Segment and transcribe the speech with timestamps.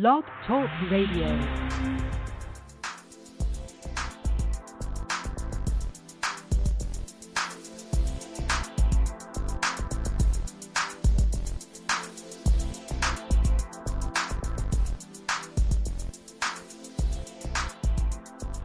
[0.00, 1.24] Blog Talk Radio.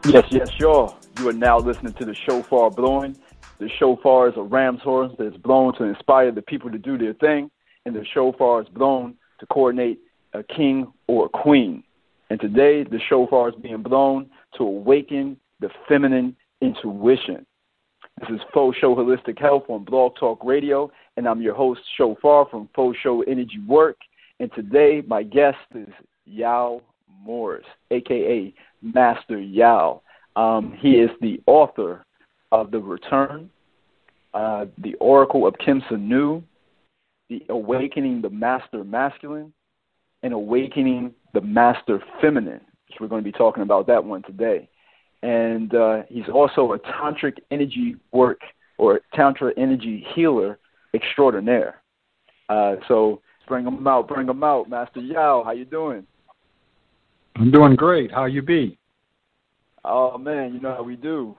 [0.06, 0.98] Yes, yes, sure.
[1.20, 3.16] You are now listening to the shofar blowing.
[3.60, 6.98] The shofar is a ram's horn that is blown to inspire the people to do
[6.98, 7.52] their thing,
[7.86, 10.00] and the shofar is blown to coordinate
[10.34, 11.84] a king or a queen.
[12.30, 17.46] And today, the shofar is being blown to awaken the feminine intuition.
[18.20, 22.48] This is Faux Show Holistic Health on Blog Talk Radio, and I'm your host, Shofar
[22.52, 23.98] from Faux Show Energy Work.
[24.40, 25.88] And today, my guest is
[26.26, 26.82] Yao
[27.24, 30.02] Morris, aka Master Yao.
[30.36, 32.06] Um, he is the author
[32.52, 33.50] of The Return,
[34.34, 36.44] uh, The Oracle of Kim Sanu,
[37.30, 39.54] The Awakening the Master Masculine,
[40.24, 44.68] and Awakening the Master Feminine, which we're going to be talking about that one today.
[45.22, 48.40] And uh, he's also a tantric energy work
[48.78, 50.60] or tantra energy healer
[50.94, 51.82] extraordinaire.
[52.48, 55.44] Uh, so bring him out, bring him out, Master Yao.
[55.44, 56.06] How you doing?
[57.36, 58.12] I'm doing great.
[58.12, 58.78] How you be?
[59.86, 61.38] Oh man, you know how we do.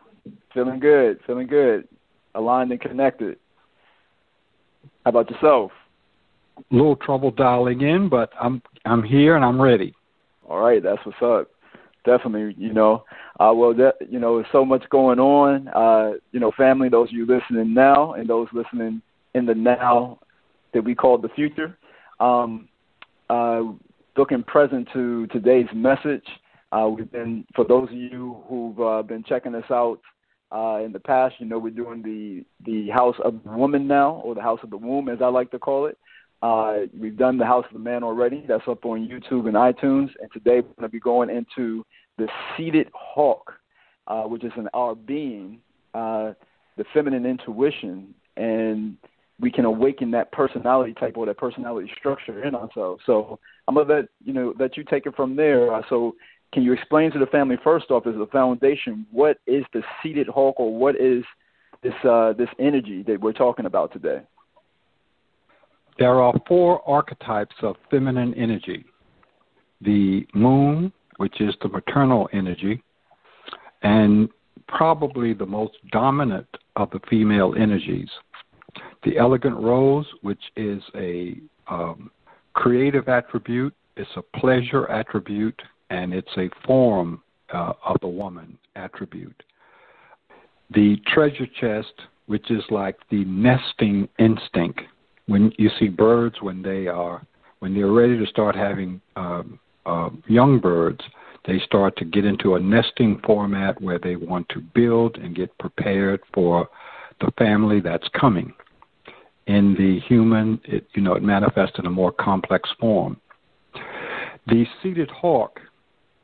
[0.54, 1.88] Feeling good, feeling good,
[2.34, 3.38] aligned and connected.
[5.04, 5.72] How about yourself?
[6.70, 9.94] Little trouble dialing in, but I'm I'm here and I'm ready.
[10.48, 11.48] All right, that's what's up.
[12.04, 13.04] Definitely, you know.
[13.38, 15.68] Uh, well, that, you know, there's so much going on.
[15.68, 19.02] Uh, you know, family, those of you listening now and those listening
[19.34, 20.18] in the now
[20.72, 21.76] that we call the future.
[22.18, 22.68] Um,
[23.28, 23.62] uh,
[24.16, 26.26] looking present to today's message.
[26.72, 30.00] Uh, we've been, for those of you who've uh, been checking us out
[30.52, 34.20] uh, in the past, you know we're doing the the House of the Woman now,
[34.24, 35.98] or the House of the Womb, as I like to call it.
[36.42, 38.44] Uh, we've done the House of the Man already.
[38.48, 40.10] That's up on YouTube and iTunes.
[40.20, 41.84] And today we're going to be going into
[42.16, 43.52] the Seated Hawk,
[44.06, 45.60] uh, which is in our being,
[45.94, 46.32] uh,
[46.76, 48.96] the feminine intuition, and
[49.38, 53.02] we can awaken that personality type or that personality structure in ourselves.
[53.06, 55.72] So I'm gonna let you know that you take it from there.
[55.72, 56.14] Uh, so
[56.52, 60.26] can you explain to the family first off as a foundation what is the seated
[60.26, 61.24] hawk or what is
[61.82, 64.20] this uh, this energy that we're talking about today?
[65.98, 68.84] There are four archetypes of feminine energy.
[69.82, 72.82] The moon, which is the maternal energy,
[73.82, 74.28] and
[74.68, 76.46] probably the most dominant
[76.76, 78.08] of the female energies.
[79.04, 81.36] The elegant rose, which is a
[81.68, 82.10] um,
[82.52, 89.42] creative attribute, it's a pleasure attribute, and it's a form uh, of the woman attribute.
[90.72, 91.92] The treasure chest,
[92.26, 94.80] which is like the nesting instinct.
[95.30, 97.24] When you see birds when they are
[97.60, 99.44] when they're ready to start having uh,
[100.26, 100.98] young birds,
[101.46, 105.56] they start to get into a nesting format where they want to build and get
[105.58, 106.68] prepared for
[107.20, 108.52] the family that's coming.
[109.46, 113.16] In the human, it you know it manifests in a more complex form.
[114.48, 115.60] The seated hawk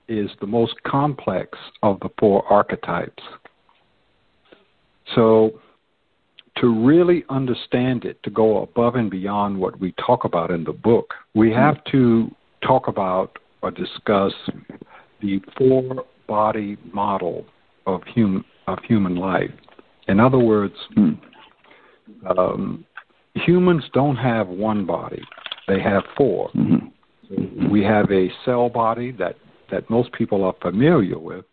[0.08, 3.22] is the most complex of the four archetypes.
[5.14, 5.60] So,
[6.56, 10.72] to really understand it, to go above and beyond what we talk about in the
[10.72, 12.30] book, we have to
[12.62, 14.32] talk about or discuss
[15.20, 17.44] the four body model
[17.86, 19.50] of human of human life.
[20.08, 20.74] In other words,
[22.26, 22.84] um,
[23.34, 25.22] humans don't have one body;
[25.68, 26.50] they have 4
[27.30, 27.70] Mm-hmm.
[27.70, 29.36] We have a cell body that
[29.72, 31.44] that most people are familiar with.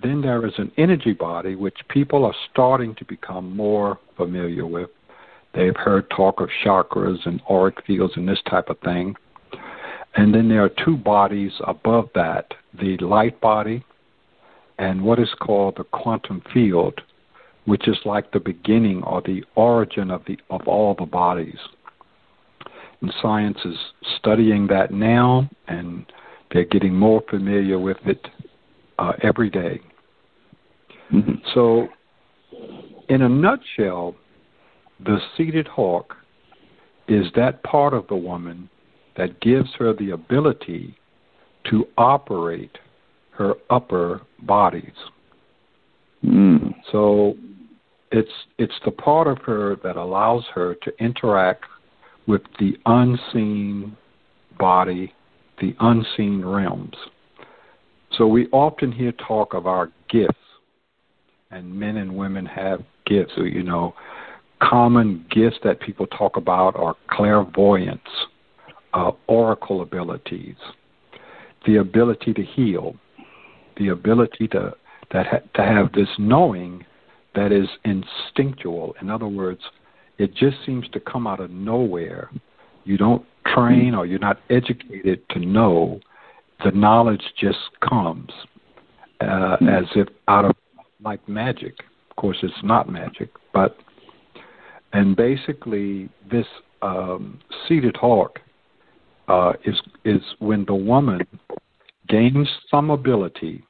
[0.00, 4.88] Then there is an energy body which people are starting to become more familiar with.
[5.54, 9.14] They've heard talk of chakras and auric fields and this type of thing.
[10.14, 13.84] And then there are two bodies above that the light body
[14.78, 17.00] and what is called the quantum field,
[17.66, 21.58] which is like the beginning or the origin of, the, of all the bodies.
[23.00, 23.76] And science is
[24.18, 26.06] studying that now, and
[26.50, 28.26] they're getting more familiar with it
[28.98, 29.80] uh, every day.
[31.12, 31.34] Mm-hmm.
[31.54, 31.88] So,
[33.08, 34.14] in a nutshell,
[35.04, 36.16] the seated hawk
[37.08, 38.68] is that part of the woman
[39.16, 40.96] that gives her the ability
[41.70, 42.78] to operate
[43.32, 44.92] her upper bodies.
[46.24, 46.74] Mm.
[46.90, 47.34] So
[48.10, 51.64] it's it's the part of her that allows her to interact
[52.26, 53.96] with the unseen
[54.58, 55.12] body,
[55.60, 56.94] the unseen realms.
[58.16, 60.36] So we often hear talk of our gifts,
[61.52, 63.32] and men and women have gifts.
[63.36, 63.94] So, you know,
[64.62, 68.00] common gifts that people talk about are clairvoyance,
[68.94, 70.56] uh, oracle abilities,
[71.66, 72.96] the ability to heal,
[73.76, 74.74] the ability to
[75.12, 76.84] that ha- to have this knowing
[77.34, 78.94] that is instinctual.
[79.00, 79.60] In other words,
[80.18, 82.30] it just seems to come out of nowhere.
[82.84, 86.00] You don't train or you're not educated to know.
[86.64, 88.30] The knowledge just comes
[89.20, 90.52] uh, as if out of
[91.04, 91.74] like magic.
[92.10, 93.76] Of course, it's not magic, but
[94.92, 96.46] and basically this
[96.82, 98.38] um, seated hawk
[99.28, 101.20] uh, is is when the woman
[102.08, 103.64] gains some ability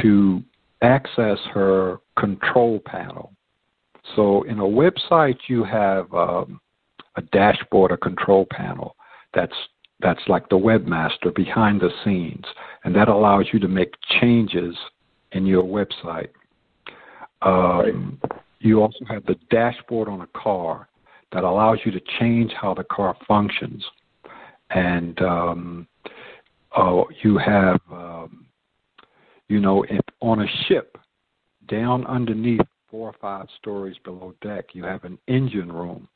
[0.00, 0.42] to
[0.82, 3.32] access her control panel.
[4.16, 6.60] So in a website, you have um,
[7.16, 8.96] a dashboard, a control panel
[9.34, 9.54] that's
[10.00, 12.44] that's like the webmaster behind the scenes,
[12.84, 14.74] and that allows you to make changes
[15.32, 16.30] in your website.
[17.42, 18.20] Um.
[18.62, 20.88] You also have the dashboard on a car
[21.32, 23.82] that allows you to change how the car functions,
[24.68, 25.88] and um,
[26.76, 28.44] uh, you have, um,
[29.48, 30.98] you know, if on a ship
[31.68, 32.60] down underneath
[32.90, 36.06] four or five stories below deck, you have an engine room,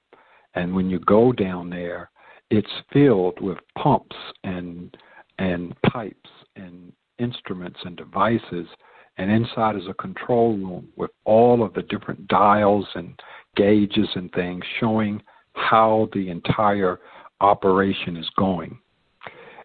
[0.55, 2.10] and when you go down there,
[2.50, 4.94] it's filled with pumps and
[5.38, 8.67] and pipes and instruments and devices
[9.16, 13.19] and inside is a control room with all of the different dials and
[13.56, 15.22] gauges and things showing
[15.55, 17.00] how the entire
[17.40, 18.78] operation is going.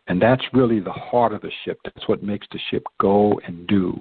[0.08, 1.80] And that's really the heart of the ship.
[1.84, 4.00] That's what makes the ship go and do.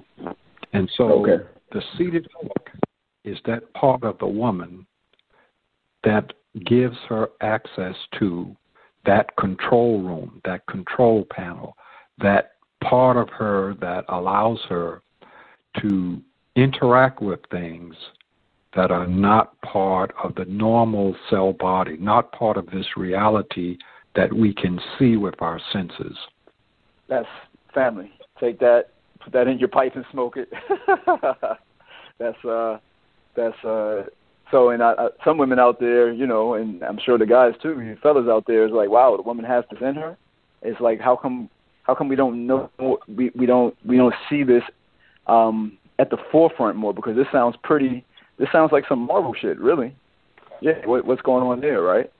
[0.73, 1.43] And so okay.
[1.71, 2.69] the seated hawk
[3.23, 4.85] is that part of the woman
[6.03, 6.33] that
[6.65, 8.55] gives her access to
[9.05, 11.75] that control room, that control panel,
[12.19, 12.51] that
[12.83, 15.01] part of her that allows her
[15.81, 16.21] to
[16.55, 17.95] interact with things
[18.75, 23.77] that are not part of the normal cell body, not part of this reality
[24.15, 26.15] that we can see with our senses.
[27.07, 27.27] That's
[27.73, 28.11] family.
[28.39, 28.89] Take that,
[29.19, 30.49] put that in your pipe and smoke it.
[32.19, 32.77] that's uh,
[33.35, 34.03] that's uh.
[34.51, 37.53] So, and I, I, some women out there, you know, and I'm sure the guys
[37.61, 40.17] too, you fellas out there, is like, wow, the woman has this in her.
[40.63, 41.51] It's like, how come,
[41.83, 42.69] how come we don't know,
[43.07, 44.63] we we don't we don't see this
[45.29, 48.05] um, at the forefront more because this sounds pretty.
[48.37, 49.95] This sounds like some Marvel shit, really.
[50.61, 52.11] Yeah, what, what's going on there, right?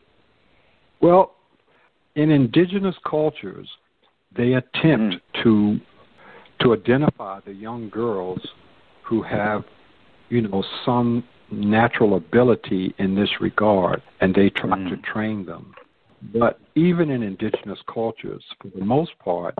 [1.02, 1.36] Well,
[2.16, 3.70] in indigenous cultures,
[4.36, 5.44] they attempt mm.
[5.44, 5.80] to
[6.62, 8.46] to identify the young girls
[9.02, 9.64] who have,
[10.28, 14.90] you know, some natural ability in this regard, and they try mm.
[14.90, 15.74] to train them.
[16.34, 19.56] But even in indigenous cultures, for the most part,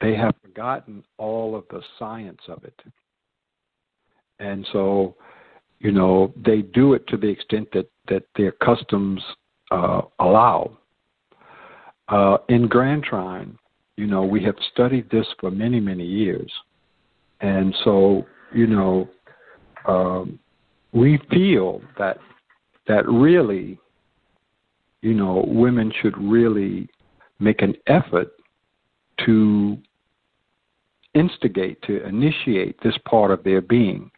[0.00, 2.80] they have forgotten all of the science of it.
[4.38, 5.14] And so,
[5.78, 9.22] you know, they do it to the extent that, that their customs
[9.70, 10.78] uh, allow.
[12.08, 13.56] Uh, in Grand Trine,
[13.96, 16.50] you know, we have studied this for many, many years.
[17.40, 19.08] And so, you know,
[19.86, 20.38] um,
[20.92, 22.18] we feel that
[22.88, 23.78] that really,
[25.02, 26.88] you know, women should really
[27.38, 28.28] make an effort
[29.24, 29.78] to
[31.14, 34.10] instigate, to initiate this part of their being.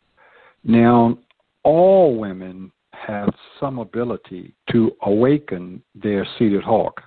[0.64, 1.18] Now,
[1.64, 7.02] all women have some ability to awaken their seated hawk,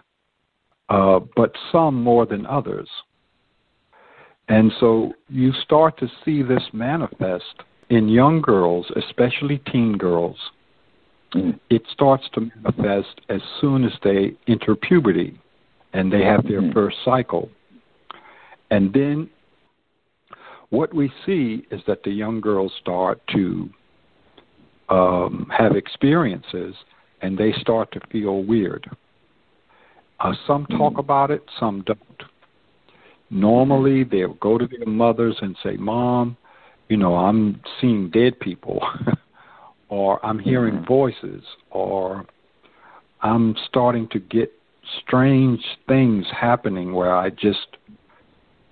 [0.90, 2.90] uh, but some more than others.
[4.48, 10.38] And so you start to see this manifest in young girls, especially teen girls.
[11.34, 11.60] Mm.
[11.70, 15.40] It starts to manifest as soon as they enter puberty
[15.94, 16.74] and they have their mm.
[16.74, 17.50] first cycle.
[18.70, 19.30] And then
[20.76, 23.70] what we see is that the young girls start to
[24.90, 26.76] um, have experiences
[27.22, 28.90] and they start to feel weird.
[30.20, 31.00] Uh, some talk mm-hmm.
[31.00, 32.00] about it, some don't.
[33.30, 36.38] Normally, they'll go to their mothers and say, Mom,
[36.90, 38.86] you know, I'm seeing dead people,
[39.90, 40.86] or I'm hearing mm-hmm.
[40.86, 42.26] voices, or
[43.22, 44.52] I'm starting to get
[45.02, 47.78] strange things happening where I just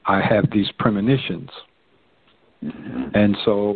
[0.06, 1.50] I have these premonitions.
[2.64, 3.16] Mm-hmm.
[3.16, 3.76] And so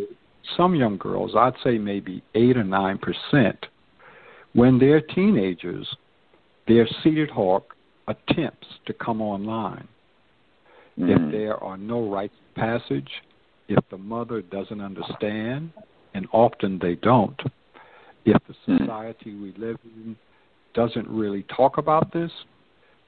[0.55, 3.57] some young girls, I'd say maybe 8 or 9%,
[4.53, 5.87] when they're teenagers,
[6.67, 7.75] their seated hawk
[8.07, 9.87] attempts to come online.
[10.97, 11.09] Mm-hmm.
[11.09, 13.09] If there are no rites of passage,
[13.67, 15.71] if the mother doesn't understand,
[16.13, 17.39] and often they don't,
[18.25, 18.85] if the mm-hmm.
[18.85, 20.15] society we live in
[20.73, 22.31] doesn't really talk about this,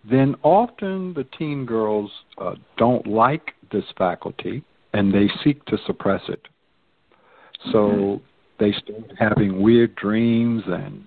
[0.09, 6.22] then often the teen girls uh, don't like this faculty and they seek to suppress
[6.29, 6.48] it.
[7.72, 8.22] So
[8.60, 11.05] they start having weird dreams and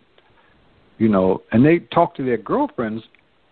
[0.99, 3.03] you know, and they talk to their girlfriends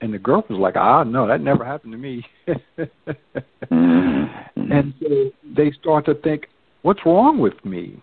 [0.01, 4.73] and the girlfriend's like, "Ah, no, that never happened to me." mm-hmm.
[4.73, 6.47] And so they start to think,
[6.83, 8.01] "What's wrong with me?"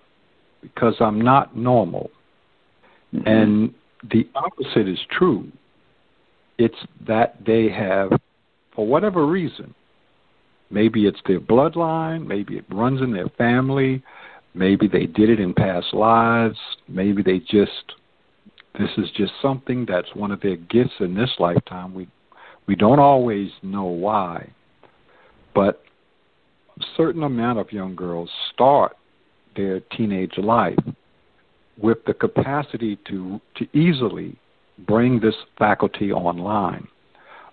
[0.61, 2.09] Because I'm not normal.
[3.13, 3.27] Mm-hmm.
[3.27, 3.73] And
[4.11, 5.49] the opposite is true.
[6.57, 6.75] It's
[7.07, 8.11] that they have,
[8.75, 9.73] for whatever reason,
[10.69, 14.03] maybe it's their bloodline, maybe it runs in their family,
[14.53, 16.57] maybe they did it in past lives,
[16.87, 17.93] maybe they just
[18.77, 21.93] this is just something that's one of their gifts in this lifetime.
[21.93, 22.07] We
[22.67, 24.49] we don't always know why,
[25.55, 25.83] but
[26.79, 28.95] a certain amount of young girls start
[29.55, 30.77] their teenage life
[31.81, 34.37] with the capacity to to easily
[34.85, 36.87] bring this faculty online.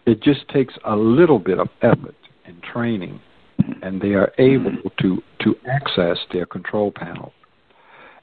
[0.07, 2.15] It just takes a little bit of effort
[2.47, 3.21] and training,
[3.83, 7.33] and they are able to to access their control panel.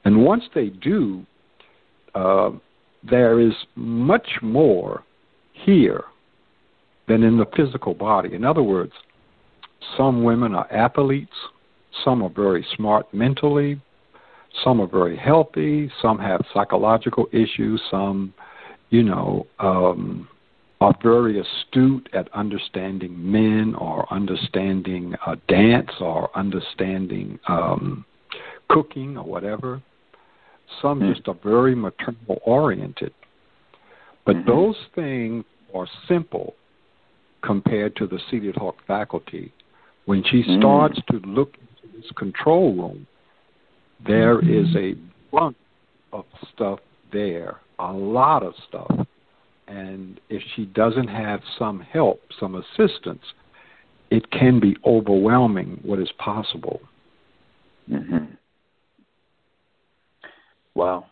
[0.04, 1.24] And once they do,
[2.14, 2.50] uh,
[3.08, 5.04] there is much more
[5.52, 6.04] here
[7.08, 8.34] than in the physical body.
[8.34, 8.92] In other words,
[9.96, 11.32] some women are athletes,
[12.04, 13.80] some are very smart mentally,
[14.64, 18.32] some are very healthy, some have psychological issues, some,
[18.90, 20.28] you know, um,
[20.82, 28.04] are very astute at understanding men or understanding uh, dance or understanding um,
[28.68, 29.80] cooking or whatever.
[30.80, 31.12] Some mm-hmm.
[31.12, 33.14] just are very maternal oriented.
[34.26, 34.50] But mm-hmm.
[34.50, 36.54] those things are simple
[37.42, 39.52] compared to the seated hawk faculty.
[40.06, 40.58] When she mm.
[40.58, 43.06] starts to look into this control room,
[44.04, 44.66] there mm-hmm.
[44.66, 44.94] is a
[45.30, 45.56] bunch
[46.12, 46.80] of stuff
[47.12, 49.06] there, a lot of stuff.
[49.72, 53.22] And if she doesn't have some help, some assistance,
[54.10, 56.78] it can be overwhelming what is possible.
[57.90, 58.34] Mm-hmm.
[60.74, 61.06] Wow.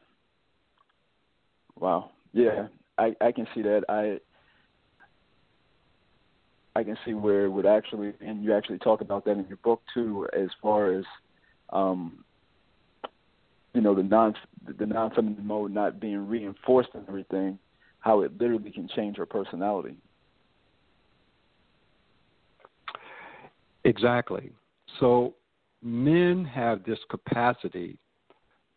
[1.78, 2.10] Wow.
[2.34, 2.66] Yeah,
[2.98, 3.84] I I can see that.
[3.88, 4.20] I
[6.78, 9.56] I can see where it would actually, and you actually talk about that in your
[9.64, 11.04] book too, as far as,
[11.72, 12.22] um,
[13.72, 14.34] you know, the non
[14.78, 17.58] the non feminine mode not being reinforced and everything,
[18.00, 19.96] how it literally can change her personality.
[23.84, 24.52] Exactly.
[24.98, 25.34] So
[25.82, 27.98] men have this capacity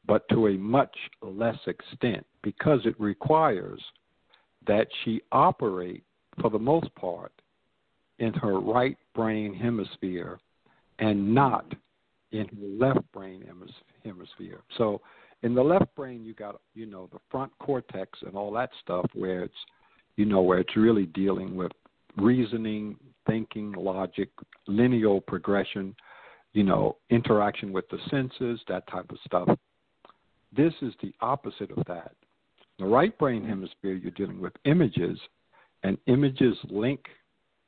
[0.06, 3.82] but to a much less extent because it requires
[4.68, 6.04] that she operate,
[6.42, 7.32] for the most part,
[8.20, 10.40] in her right brain hemisphere
[11.00, 11.74] and not
[12.32, 13.44] in her left brain
[14.04, 14.62] hemisphere.
[14.78, 15.02] So,
[15.44, 19.06] in the left brain, you got you know the front cortex and all that stuff,
[19.14, 19.54] where it's
[20.16, 21.72] you know where it's really dealing with
[22.18, 22.96] reasoning,
[23.28, 24.30] thinking, logic,
[24.68, 25.96] lineal progression,
[26.54, 29.50] you know, interaction with the senses, that type of stuff.
[30.56, 32.14] This is the opposite of that.
[32.80, 35.20] The right brain hemisphere, you're dealing with images,
[35.84, 37.02] and images link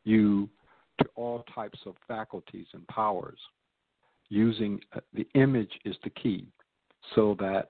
[0.03, 0.49] you
[1.01, 3.39] to all types of faculties and powers.
[4.29, 6.47] Using uh, the image is the key,
[7.13, 7.69] so that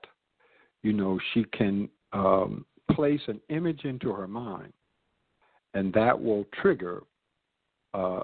[0.82, 4.72] you know she can um, place an image into her mind,
[5.74, 7.02] and that will trigger
[7.94, 8.20] uh,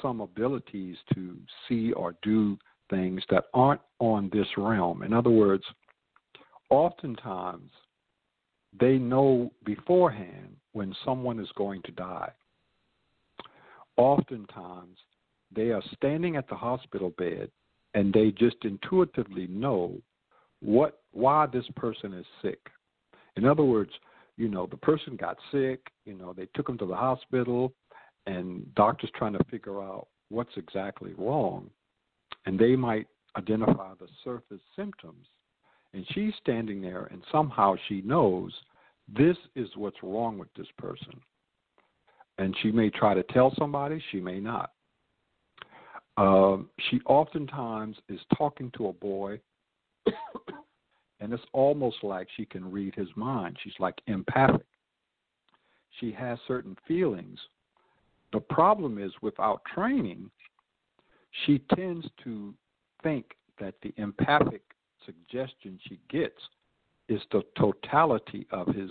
[0.00, 1.36] some abilities to
[1.68, 2.56] see or do
[2.90, 5.02] things that aren't on this realm.
[5.02, 5.64] In other words,
[6.70, 7.70] oftentimes
[8.78, 12.30] they know beforehand when someone is going to die.
[13.96, 14.98] Oftentimes
[15.54, 17.50] they are standing at the hospital bed
[17.94, 20.00] and they just intuitively know
[20.62, 22.60] what why this person is sick.
[23.36, 23.90] In other words,
[24.36, 27.72] you know, the person got sick, you know, they took him to the hospital
[28.26, 31.68] and doctors trying to figure out what's exactly wrong
[32.46, 35.26] and they might identify the surface symptoms
[35.94, 38.52] and she's standing there, and somehow she knows
[39.14, 41.20] this is what's wrong with this person.
[42.38, 44.72] And she may try to tell somebody, she may not.
[46.16, 49.40] Um, she oftentimes is talking to a boy,
[51.22, 53.56] and it's almost like she can read his mind.
[53.62, 54.66] She's like empathic.
[56.00, 57.38] She has certain feelings.
[58.32, 60.30] The problem is, without training,
[61.46, 62.52] she tends to
[63.04, 63.24] think
[63.60, 64.62] that the empathic
[65.06, 66.40] suggestion she gets
[67.08, 68.90] is the totality of his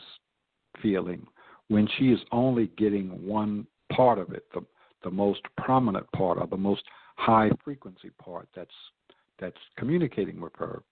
[0.81, 1.27] feeling
[1.67, 4.63] when she is only getting one part of it, the
[5.03, 6.83] the most prominent part or the most
[7.15, 8.69] high frequency part that's
[9.39, 10.83] that's communicating with her.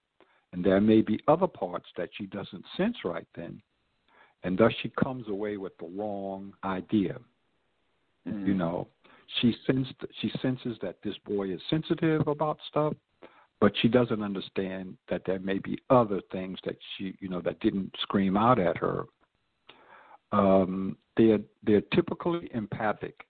[0.51, 3.61] And there may be other parts that she doesn't sense right then.
[4.43, 7.17] And thus she comes away with the wrong idea.
[8.27, 8.47] Mm.
[8.47, 8.87] You know,
[9.41, 12.93] she sensed she senses that this boy is sensitive about stuff
[13.61, 17.59] but she doesn't understand that there may be other things that she you know that
[17.59, 19.05] didn't scream out at her
[20.31, 23.25] um, they're they're typically empathic.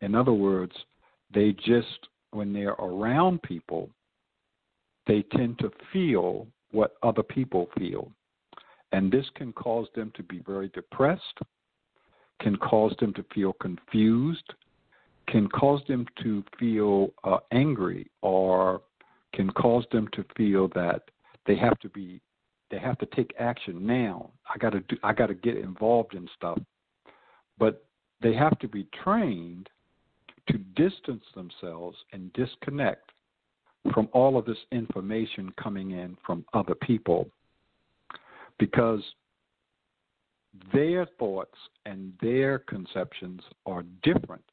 [0.00, 0.72] In other words,
[1.32, 3.90] they just when they're around people,
[5.06, 8.10] they tend to feel what other people feel.
[8.92, 11.38] And this can cause them to be very depressed,
[12.40, 14.52] can cause them to feel confused,
[15.28, 18.82] can cause them to feel uh, angry, or
[19.32, 21.02] can cause them to feel that
[21.46, 22.20] they have to be
[22.70, 24.30] they have to take action now.
[24.52, 26.58] I got to do I got to get involved in stuff.
[27.58, 27.84] But
[28.22, 29.68] they have to be trained
[30.48, 33.10] to distance themselves and disconnect
[33.92, 37.28] from all of this information coming in from other people
[38.58, 39.02] because
[40.72, 44.44] their thoughts and their conceptions are different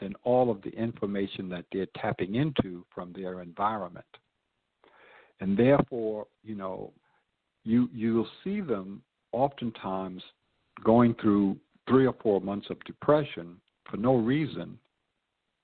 [0.00, 4.04] than all of the information that they're tapping into from their environment.
[5.40, 6.92] And therefore, you know,
[7.64, 9.02] you you'll see them
[9.32, 10.22] oftentimes
[10.84, 11.56] going through
[11.88, 13.56] three or four months of depression
[13.90, 14.78] for no reason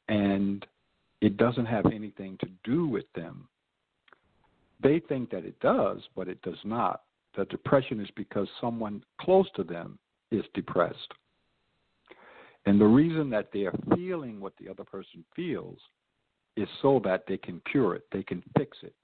[0.09, 0.67] and
[1.23, 3.49] it doesn't have anything to do with them.
[4.83, 7.03] They think that it does, but it does not.
[7.37, 10.01] The depression is because someone close to them
[10.33, 11.13] is depressed.
[12.67, 15.79] And the reason that they are feeling what the other person feels
[16.57, 18.95] is so that they can cure it, they can fix it.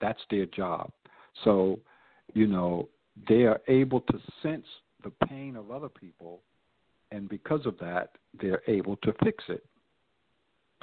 [0.00, 0.90] That's their job.
[1.44, 1.80] So,
[2.32, 2.88] you know,
[3.28, 4.66] they are able to sense
[5.04, 6.40] the pain of other people,
[7.10, 9.64] and because of that, they're able to fix it.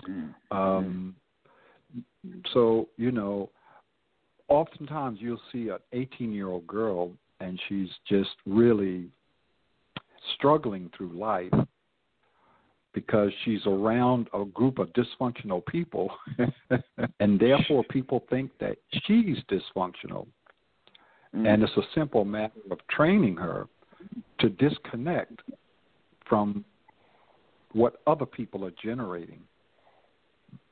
[0.07, 0.57] Mm-hmm.
[0.57, 1.15] Um,
[2.53, 3.49] so you know,
[4.47, 9.09] oftentimes you'll see an 18-year-old girl, and she's just really
[10.35, 11.53] struggling through life
[12.93, 16.09] because she's around a group of dysfunctional people,
[17.19, 20.25] and therefore people think that she's dysfunctional.
[21.35, 21.45] Mm-hmm.
[21.45, 23.67] And it's a simple matter of training her
[24.39, 25.41] to disconnect
[26.27, 26.65] from
[27.73, 29.41] what other people are generating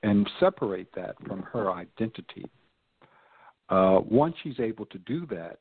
[0.04, 2.46] and separate that from her identity.
[3.70, 5.60] Uh, once she's able to do that,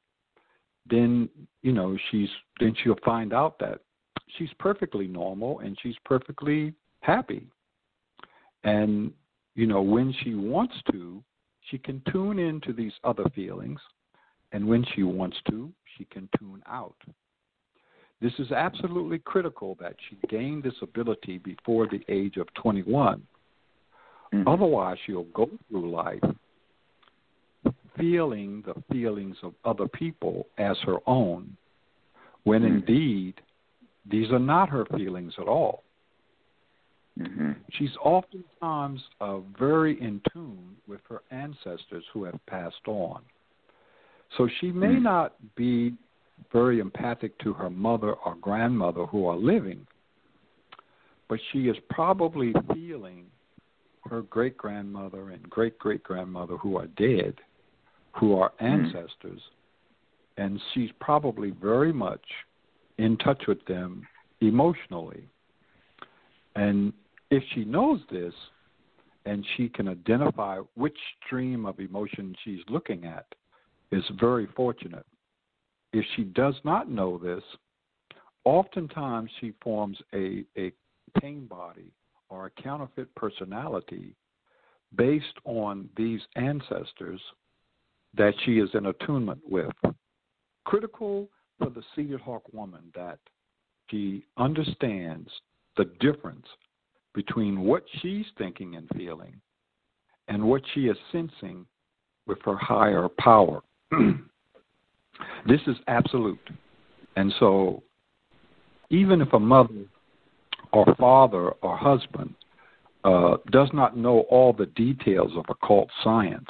[0.89, 1.29] then
[1.63, 2.29] you know she's
[2.61, 3.81] then she'll find out that
[4.37, 7.47] she's perfectly normal and she's perfectly happy.
[8.65, 9.13] And
[9.55, 11.23] you know when she wants to,
[11.71, 13.81] she can tune into these other feelings,
[14.53, 16.97] and when she wants to, she can tune out.
[18.21, 23.23] This is absolutely critical that she gain this ability before the age of 21.
[24.35, 24.49] Mm-hmm.
[24.49, 26.21] Otherwise, she'll go through life
[27.97, 31.57] feeling the feelings of other people as her own,
[32.43, 32.79] when mm-hmm.
[32.79, 33.35] indeed
[34.11, 35.85] these are not her feelings at all.
[37.19, 37.53] Mm-hmm.
[37.75, 43.23] She's oftentimes uh, very in tune with her ancestors who have passed on.
[44.37, 45.05] So she may mm-hmm.
[45.05, 45.95] not be
[46.53, 49.87] very empathic to her mother or grandmother who are living,
[51.29, 53.27] but she is probably feeling
[54.15, 57.35] her great grandmother and great great grandmother who are dead,
[58.13, 58.67] who are hmm.
[58.67, 60.43] ancestors, mm-hmm.
[60.43, 62.25] and she's probably very much
[62.99, 64.07] in touch with them
[64.41, 65.29] emotionally.
[66.57, 66.93] And
[67.31, 68.33] if she knows this,
[69.27, 70.97] and she can identify which
[71.27, 73.27] stream of emotion she's looking at,
[73.91, 75.07] is very fortunate
[75.95, 77.43] if she does not know this,
[78.45, 80.73] oftentimes she forms a, a
[81.21, 81.93] pain body
[82.29, 84.15] or a counterfeit personality
[84.97, 87.21] based on these ancestors
[88.17, 89.73] that she is in attunement with.
[90.65, 93.19] Critical for the seated hawk woman that
[93.91, 95.29] she understands
[95.77, 96.47] the difference
[97.15, 99.41] between what she's thinking and feeling
[100.29, 101.67] and what she is sensing
[102.27, 103.63] with her higher power.
[105.47, 106.41] This is absolute.
[107.17, 107.83] And so,
[108.91, 109.85] even if a mother
[110.75, 112.35] or father or husband
[113.05, 116.49] uh, does not know all the details of occult science,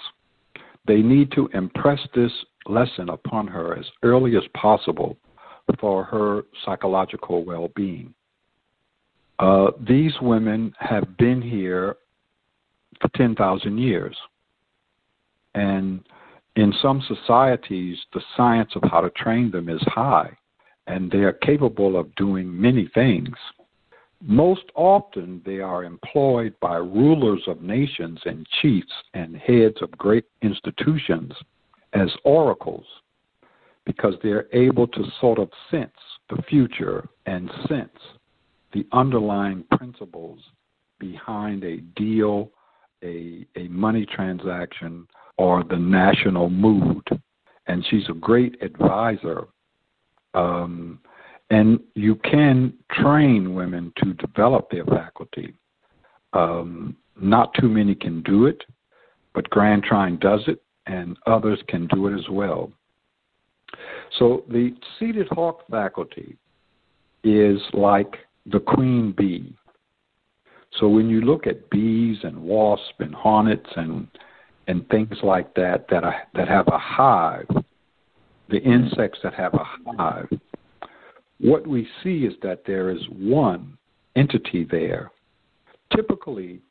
[0.86, 2.32] they need to impress this
[2.66, 5.16] lesson upon her as early as possible
[5.80, 8.14] for her psychological well being.
[9.38, 11.96] Uh, these women have been here
[13.00, 14.16] for 10,000 years.
[15.54, 16.00] And
[16.56, 20.30] in some societies, the science of how to train them is high,
[20.86, 23.34] and they are capable of doing many things.
[24.22, 30.24] Most often, they are employed by rulers of nations and chiefs and heads of great
[30.42, 31.32] institutions
[31.92, 32.86] as oracles
[33.84, 35.92] because they're able to sort of sense
[36.30, 37.90] the future and sense
[38.72, 40.40] the underlying principles
[40.98, 42.50] behind a deal,
[43.02, 47.06] a, a money transaction, or the national mood.
[47.66, 49.44] And she's a great advisor.
[50.34, 50.98] Um,
[51.50, 55.54] And you can train women to develop their faculty.
[56.32, 58.62] Um, not too many can do it,
[59.34, 62.72] but Grand Trine does it, and others can do it as well.
[64.18, 66.36] So the seated hawk faculty
[67.22, 69.54] is like the queen bee.
[70.78, 74.08] So when you look at bees and wasps and hornets and
[74.66, 77.48] and things like that that are, that have a hive,
[78.48, 80.28] the insects that have a hive,
[81.44, 83.76] what we see is that there is one
[84.16, 85.10] entity there.
[85.94, 86.62] Typically,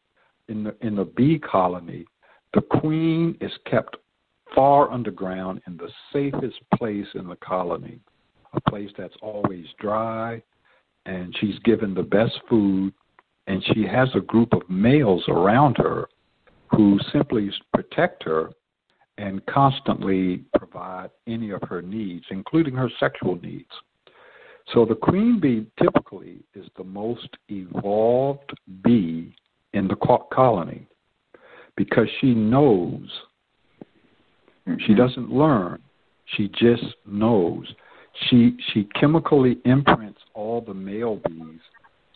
[0.49, 2.05] in the in the bee colony,
[2.55, 3.97] the queen is kept
[4.55, 7.99] far underground in the safest place in the colony,
[8.53, 10.41] a place that's always dry,
[11.05, 12.91] and she's given the best food,
[13.45, 16.09] and she has a group of males around her
[16.71, 18.49] who simply protect her
[19.19, 23.69] and constantly provide any of her needs, including her sexual needs.
[24.73, 29.36] So the queen bee typically is the most evolved bee
[29.73, 29.95] in the
[30.32, 30.88] colony
[31.76, 33.10] because she knows.
[34.67, 34.76] Mm-hmm.
[34.86, 35.82] She doesn't learn.
[36.38, 37.65] She just knows.
[38.30, 41.60] She she chemically imprints all the male bees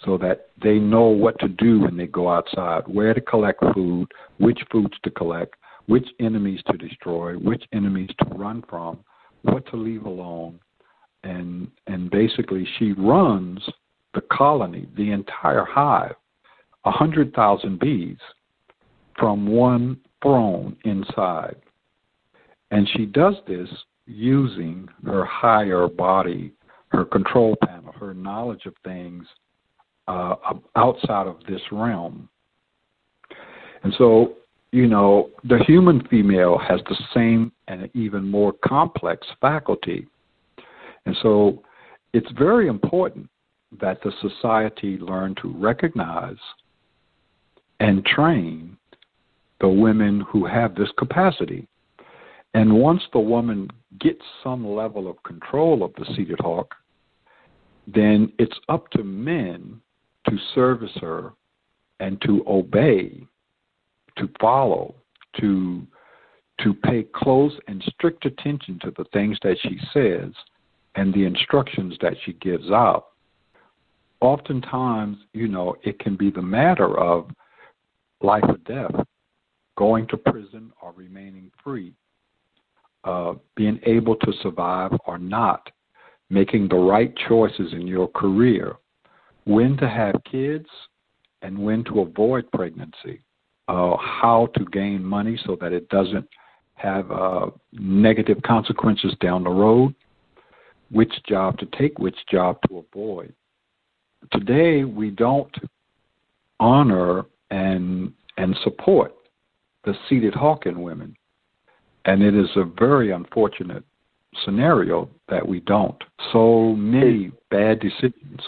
[0.05, 4.07] so that they know what to do when they go outside, where to collect food,
[4.37, 5.55] which foods to collect,
[5.87, 8.99] which enemies to destroy, which enemies to run from,
[9.41, 10.59] what to leave alone.
[11.27, 13.59] And and basically she runs
[14.13, 16.15] the colony, the entire hive,
[16.85, 18.17] a hundred thousand bees
[19.19, 21.57] from one throne inside.
[22.71, 23.67] And she does this
[24.05, 26.53] using her higher body,
[26.89, 29.25] her control panel, her knowledge of things
[30.07, 30.35] uh,
[30.75, 32.29] outside of this realm.
[33.83, 34.33] And so,
[34.71, 40.07] you know, the human female has the same and even more complex faculty.
[41.07, 41.63] And so
[42.11, 43.29] it's very important
[43.79, 46.35] that the society learn to recognize
[47.79, 48.77] and train
[49.61, 51.65] the women who have this capacity.
[52.53, 53.69] And once the woman
[54.01, 56.75] gets some level of control of the seated hawk,
[57.87, 59.79] then it's up to men
[60.29, 61.31] to service her
[62.01, 63.25] and to obey,
[64.17, 64.93] to follow,
[65.39, 65.87] to
[66.61, 70.33] to pay close and strict attention to the things that she says
[70.97, 73.09] and the instructions that she gives out.
[74.19, 77.29] Oftentimes, you know, it can be the matter of
[78.21, 79.05] life or death,
[79.77, 81.93] going to prison or remaining free,
[83.03, 85.69] uh, being able to survive or not,
[86.31, 88.75] making the right choices in your career,
[89.45, 90.67] when to have kids
[91.43, 93.21] and when to avoid pregnancy,
[93.67, 96.27] uh, how to gain money so that it doesn't
[96.73, 99.93] have uh, negative consequences down the road,
[100.91, 103.33] which job to take, which job to avoid.
[104.31, 105.53] Today, we don't
[106.59, 109.13] honor and and support
[109.85, 111.15] the seated hawk in women,
[112.05, 113.83] and it is a very unfortunate
[114.43, 116.01] scenario that we don't.
[116.31, 118.41] So many bad decisions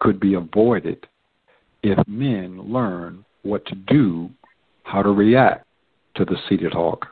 [0.00, 1.06] could be avoided
[1.82, 4.30] if men learn what to do,
[4.82, 5.66] how to react
[6.16, 7.06] to the seated hawk.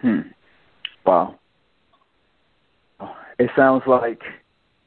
[0.00, 0.20] Hmm.
[1.06, 1.38] Wow.
[3.38, 4.22] It sounds like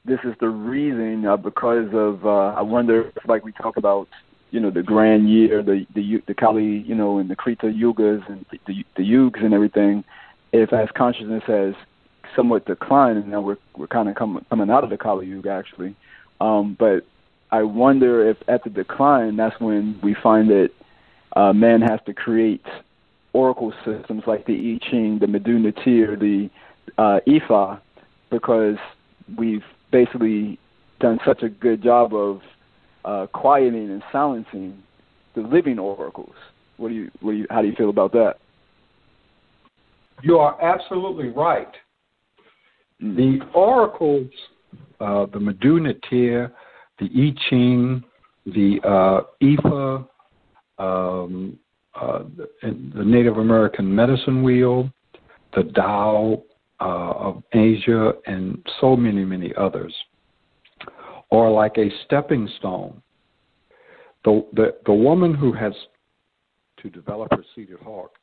[0.06, 4.08] this is the reason uh, because of uh, I wonder if, like we talk about
[4.52, 8.28] you know the grand year the the the Kali you know and the Krita yugas
[8.30, 10.04] and the the and everything
[10.54, 11.74] if as consciousness has
[12.36, 15.50] somewhat declined and now we're we're kind of coming coming out of the Kali Yuga
[15.50, 15.96] actually
[16.40, 17.06] um, but
[17.52, 20.72] I wonder if at the decline, that's when we find that
[21.36, 22.66] uh, man has to create
[23.34, 26.50] oracle systems like the I Ching, the Medu Neter, the
[26.98, 27.80] uh, Ifa,
[28.30, 28.78] because
[29.38, 30.60] we've basically
[31.00, 32.42] done such a good job of
[33.04, 34.82] uh, quieting and silencing
[35.36, 36.34] the living oracles.
[36.78, 38.36] What do you, what do you, how do you feel about that?
[40.24, 41.72] You are absolutely right.
[43.02, 43.16] Mm.
[43.16, 44.30] The oracles
[45.00, 46.52] uh, the Medu Neter,
[47.00, 48.04] the I Ching,
[48.46, 50.08] the uh, Ifa,
[50.78, 51.60] um,
[52.00, 52.24] uh,
[52.62, 54.90] the Native American medicine wheel,
[55.54, 56.44] the Tao
[56.80, 59.94] uh, of Asia, and so many, many others,
[61.30, 63.02] or like a stepping stone.
[64.24, 65.74] The, the, the woman who has
[66.82, 68.18] to develop her seated hawk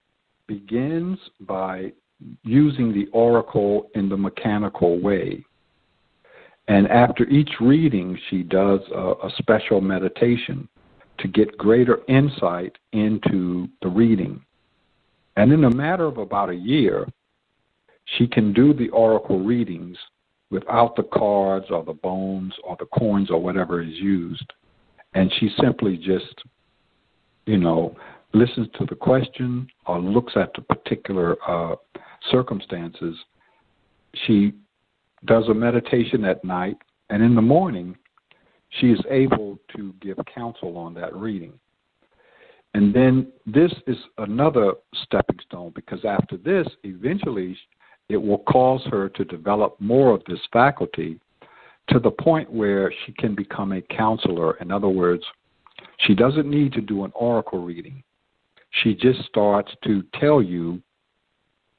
[0.47, 1.93] begins by
[2.43, 5.45] using the oracle in the mechanical way.
[6.69, 10.69] And after each reading, she does a, a special meditation
[11.19, 14.45] to get greater insight into the reading.
[15.37, 17.07] And in a matter of about a year,
[18.16, 19.96] she can do the oracle readings
[20.51, 24.53] without the cards or the bones or the coins or whatever is used.
[25.14, 26.35] And she simply just,
[27.46, 27.96] you know,
[28.35, 31.77] listens to the question or looks at the particular uh,
[32.31, 33.16] circumstances.
[34.27, 34.53] She
[35.25, 36.77] does a meditation at night,
[37.11, 37.96] and in the morning,
[38.81, 41.53] she is able to give counsel on that reading.
[42.75, 44.72] And then this is another
[45.05, 47.57] stepping stone because after this, eventually,
[48.09, 51.19] it will cause her to develop more of this faculty
[51.88, 54.57] to the point where she can become a counselor.
[54.59, 55.25] In other words,
[55.99, 58.03] she doesn't need to do an oracle reading.
[58.83, 60.81] She just starts to tell you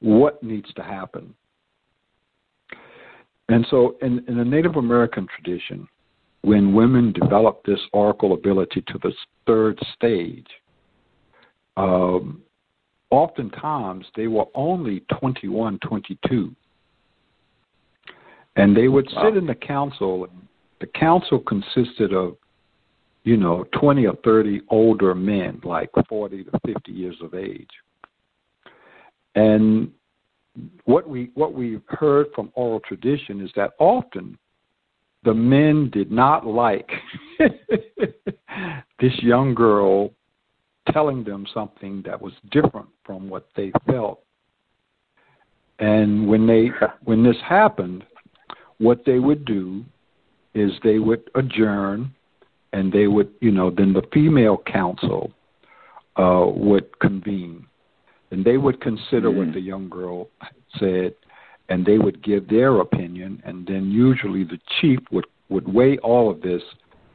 [0.00, 1.34] what needs to happen.
[3.48, 5.86] And so, in, in the Native American tradition,
[6.42, 9.12] when women develop this oracle ability to the
[9.46, 10.46] third stage,
[11.76, 12.42] um,
[13.14, 16.54] oftentimes they were only 21, 22.
[18.56, 19.24] And they would wow.
[19.24, 20.26] sit in the council.
[20.80, 22.36] The council consisted of,
[23.22, 27.70] you know, 20 or 30 older men, like 40 to 50 years of age.
[29.36, 29.90] And
[30.84, 34.38] what we what we've heard from oral tradition is that often
[35.24, 36.88] the men did not like
[39.00, 40.12] this young girl
[40.92, 44.20] telling them something that was different from what they felt.
[45.78, 46.70] And when they
[47.04, 48.04] when this happened,
[48.78, 49.84] what they would do
[50.54, 52.14] is they would adjourn
[52.72, 55.32] and they would, you know, then the female council
[56.16, 57.66] uh, would convene
[58.30, 59.38] and they would consider mm-hmm.
[59.38, 60.28] what the young girl
[60.78, 61.14] said
[61.68, 66.30] and they would give their opinion and then usually the chief would would weigh all
[66.30, 66.62] of this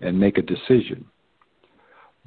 [0.02, 1.06] and make a decision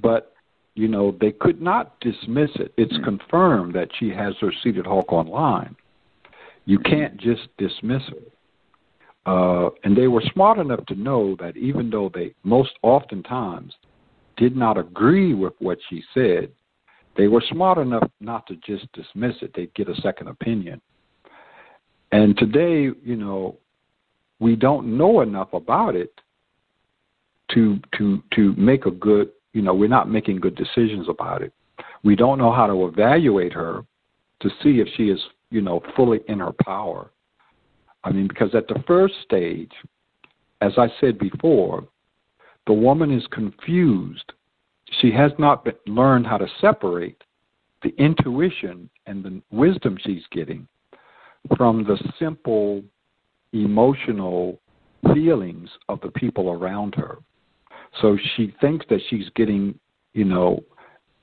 [0.01, 0.32] but
[0.75, 2.73] you know, they could not dismiss it.
[2.77, 3.05] It's mm.
[3.05, 5.77] confirmed that she has her seated hawk online.
[6.65, 8.23] You can't just dismiss her.
[9.25, 13.75] Uh, and they were smart enough to know that even though they most oftentimes
[14.37, 16.51] did not agree with what she said,
[17.17, 19.53] they were smart enough not to just dismiss it.
[19.55, 20.81] They'd get a second opinion.
[22.11, 23.59] And today, you know,
[24.41, 26.13] we don't know enough about it
[27.53, 31.53] to to to make a good you know, we're not making good decisions about it.
[32.03, 33.85] We don't know how to evaluate her
[34.41, 37.11] to see if she is, you know, fully in her power.
[38.05, 39.73] I mean, because at the first stage,
[40.61, 41.87] as I said before,
[42.67, 44.33] the woman is confused.
[45.01, 47.23] She has not been, learned how to separate
[47.83, 50.67] the intuition and the wisdom she's getting
[51.57, 52.83] from the simple
[53.53, 54.61] emotional
[55.13, 57.19] feelings of the people around her.
[58.01, 59.79] So she thinks that she's getting,
[60.15, 60.63] you know,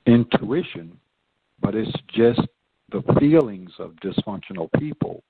[0.05, 0.97] intuition,
[1.61, 2.41] but it's just
[2.91, 5.23] the feelings of dysfunctional people.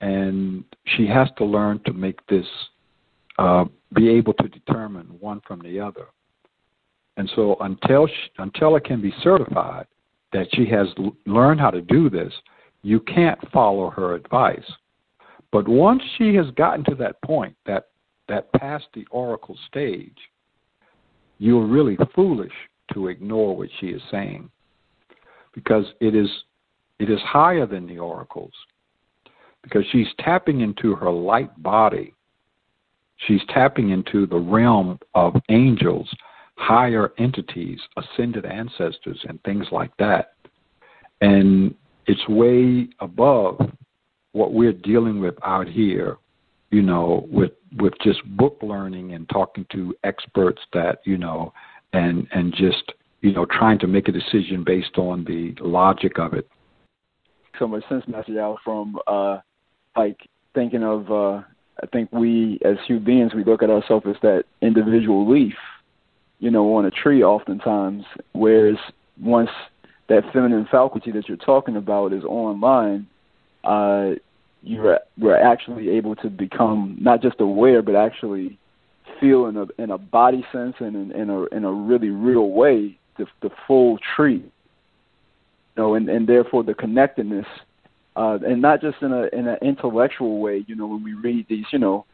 [0.00, 0.64] And
[0.96, 2.46] she has to learn to make this,
[3.38, 6.06] uh, be able to determine one from the other.
[7.16, 9.86] And so until she, until it can be certified
[10.32, 12.32] that she has l- learned how to do this,
[12.82, 14.70] you can't follow her advice.
[15.52, 17.88] But once she has gotten to that point, that
[18.28, 20.16] that past the oracle stage,
[21.44, 22.52] you're really foolish
[22.94, 24.50] to ignore what she is saying
[25.52, 26.28] because it is
[26.98, 28.52] it is higher than the oracles.
[29.62, 32.14] Because she's tapping into her light body.
[33.26, 36.08] She's tapping into the realm of angels
[36.56, 40.34] higher entities ascended ancestors and things like that.
[41.20, 41.74] And
[42.06, 43.60] it's way above
[44.32, 46.16] what we're dealing with out here
[46.74, 51.52] you know, with with just book learning and talking to experts that you know,
[51.92, 56.34] and and just you know trying to make a decision based on the logic of
[56.34, 56.48] it.
[57.60, 59.38] So much sense, Master Yao, from uh,
[59.96, 60.18] like
[60.54, 61.10] thinking of.
[61.10, 61.42] Uh,
[61.82, 65.54] I think we as human beings we look at ourselves as that individual leaf,
[66.38, 68.04] you know, on a tree oftentimes.
[68.32, 68.76] Whereas
[69.20, 69.50] once
[70.08, 73.08] that feminine faculty that you're talking about is online,
[73.64, 74.10] uh,
[74.64, 78.58] you're we're actually able to become not just aware but actually
[79.20, 82.50] feel in a in a body sense and in, in a in a really real
[82.50, 84.42] way the the full tree.
[85.76, 87.46] You know, and, and therefore the connectedness
[88.16, 91.46] uh, and not just in a in an intellectual way, you know, when we read
[91.48, 92.04] these, you know,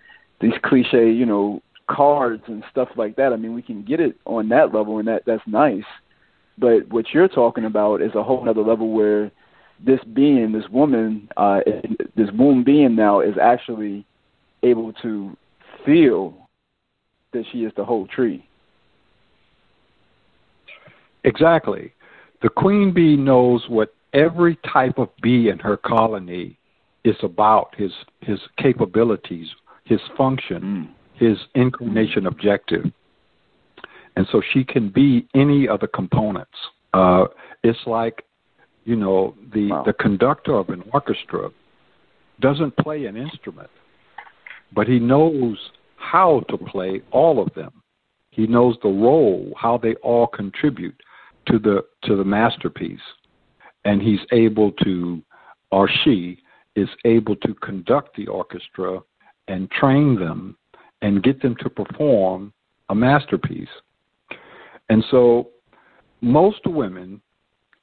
[0.41, 3.33] these cliche, you know, cards and stuff like that.
[3.33, 5.85] I mean, we can get it on that level, and that that's nice.
[6.57, 9.31] But what you're talking about is a whole other level where
[9.85, 11.61] this being, this woman, uh,
[12.17, 14.05] this womb being now is actually
[14.63, 15.37] able to
[15.85, 16.49] feel
[17.33, 18.47] that she is the whole tree.
[21.25, 21.93] Exactly.
[22.43, 26.59] The queen bee knows what every type of bee in her colony
[27.05, 29.49] is about, his his capabilities,
[29.85, 30.89] his function, mm.
[31.15, 32.85] his incarnation objective.
[34.17, 36.57] And so she can be any of the components.
[36.93, 37.27] Uh,
[37.63, 38.25] it's like,
[38.91, 39.85] you know, the, wow.
[39.87, 41.49] the conductor of an orchestra
[42.41, 43.71] doesn't play an instrument,
[44.73, 45.57] but he knows
[45.95, 47.71] how to play all of them.
[48.33, 51.01] He knows the role, how they all contribute
[51.47, 53.07] to the to the masterpiece,
[53.85, 55.23] and he's able to,
[55.71, 56.39] or she
[56.75, 58.99] is able to conduct the orchestra
[59.47, 60.57] and train them
[61.01, 62.53] and get them to perform
[62.89, 63.75] a masterpiece.
[64.89, 65.51] And so,
[66.21, 67.21] most women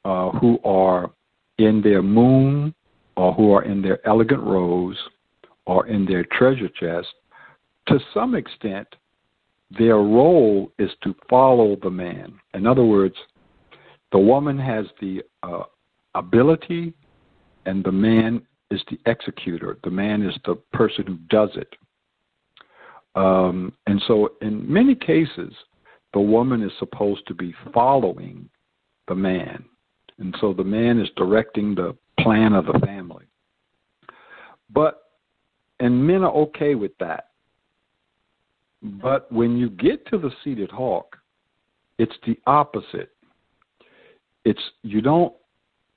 [0.08, 1.12] uh, who are
[1.58, 2.74] in their moon
[3.18, 4.98] or who are in their elegant rose
[5.66, 7.10] or in their treasure chest,
[7.88, 8.88] to some extent,
[9.78, 12.40] their role is to follow the man.
[12.54, 13.16] In other words,
[14.14, 15.64] the woman has the uh,
[16.16, 16.94] ability,
[17.66, 18.42] and the man
[18.72, 19.78] is the executor.
[19.84, 21.76] The man is the person who does it.
[23.16, 25.54] Um, and so, in many cases,
[26.14, 28.48] the woman is supposed to be following
[29.10, 29.66] the man.
[30.20, 33.26] And so the man is directing the plan of the family.
[34.70, 35.04] But,
[35.80, 37.30] and men are okay with that.
[38.82, 41.18] But when you get to the seated hawk,
[41.98, 43.12] it's the opposite.
[44.46, 45.34] It's you don't.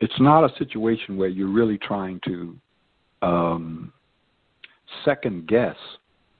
[0.00, 2.56] It's not a situation where you're really trying to
[3.20, 3.92] um,
[5.04, 5.76] second guess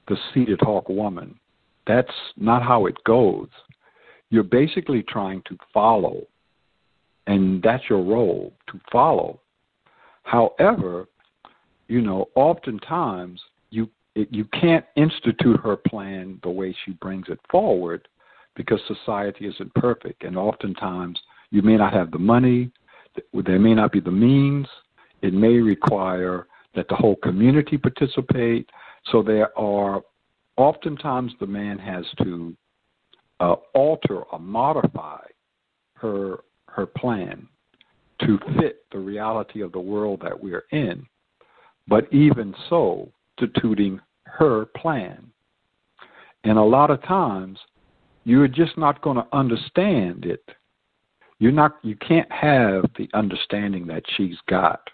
[0.07, 1.39] the seated hawk woman.
[1.85, 3.49] That's not how it goes.
[4.29, 6.23] You're basically trying to follow,
[7.63, 9.39] that's your role to follow.
[10.23, 11.07] However,
[11.87, 18.07] you know, oftentimes you you can't institute her plan the way she brings it forward
[18.55, 21.19] because society isn't perfect, and oftentimes
[21.51, 22.71] you may not have the money,
[23.33, 24.67] there may not be the means.
[25.21, 28.69] It may require that the whole community participate.
[29.11, 30.01] So there are
[30.57, 32.55] oftentimes the man has to
[33.39, 35.21] uh, alter or modify
[35.95, 36.39] her
[36.73, 37.47] her plan
[38.21, 41.05] to fit the reality of the world that we're in.
[41.87, 45.31] But even so, instituting her plan.
[46.43, 47.59] And a lot of times,
[48.23, 50.43] you're just not going to understand it.
[51.39, 51.77] You're not.
[51.81, 54.87] You can't have the understanding that she's got.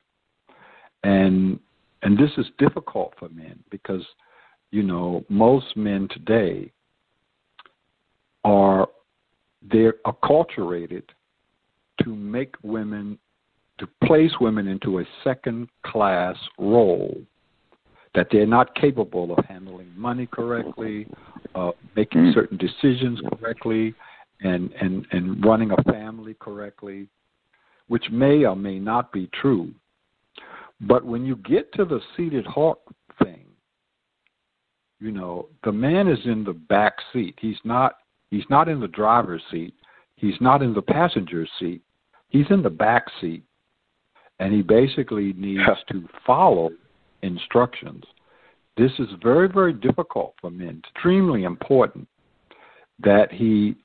[1.04, 1.60] And
[2.04, 4.04] and this is difficult for men because
[4.72, 6.72] you know most men today
[8.46, 8.88] are
[9.62, 11.04] they're acculturated
[12.04, 13.18] to make women
[13.80, 17.16] to place women into a second class role
[18.16, 21.08] that they're not capable of handling money correctly,
[21.54, 22.34] uh, making mm.
[22.34, 23.94] certain decisions correctly,
[24.42, 27.08] and, and, and running a family correctly,
[27.88, 29.72] which may or may not be true.
[30.82, 32.80] But when you get to the seated hawk
[33.24, 33.46] thing,
[35.00, 37.36] you know, the man is in the back seat.
[37.40, 37.98] He's not
[38.32, 39.74] he's not in the driver's seat.
[40.16, 41.82] He's not in the passenger seat.
[42.30, 43.44] He's in the back seat.
[44.40, 46.70] And he basically needs to follow
[47.24, 48.04] instructions.
[48.78, 52.08] This is very, very difficult for men, extremely important
[53.00, 53.76] that he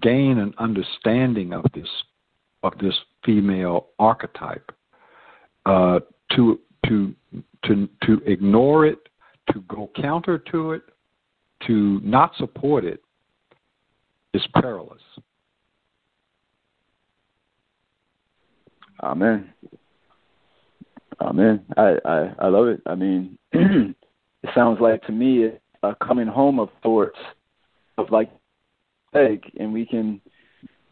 [0.00, 1.88] gain an understanding of this
[2.64, 4.72] of this female archetype.
[5.66, 6.00] Uh,
[6.34, 7.14] to to
[7.64, 8.98] to to ignore it,
[9.52, 10.82] to go counter to it,
[11.66, 13.00] to not support it
[14.34, 15.02] is perilous.
[19.02, 19.52] Amen.
[21.20, 21.64] Amen.
[21.76, 22.80] I, I, I love it.
[22.86, 25.50] I mean, it sounds like to me
[25.82, 27.18] a coming home of sorts,
[27.98, 28.30] of like
[29.14, 30.20] egg, and we can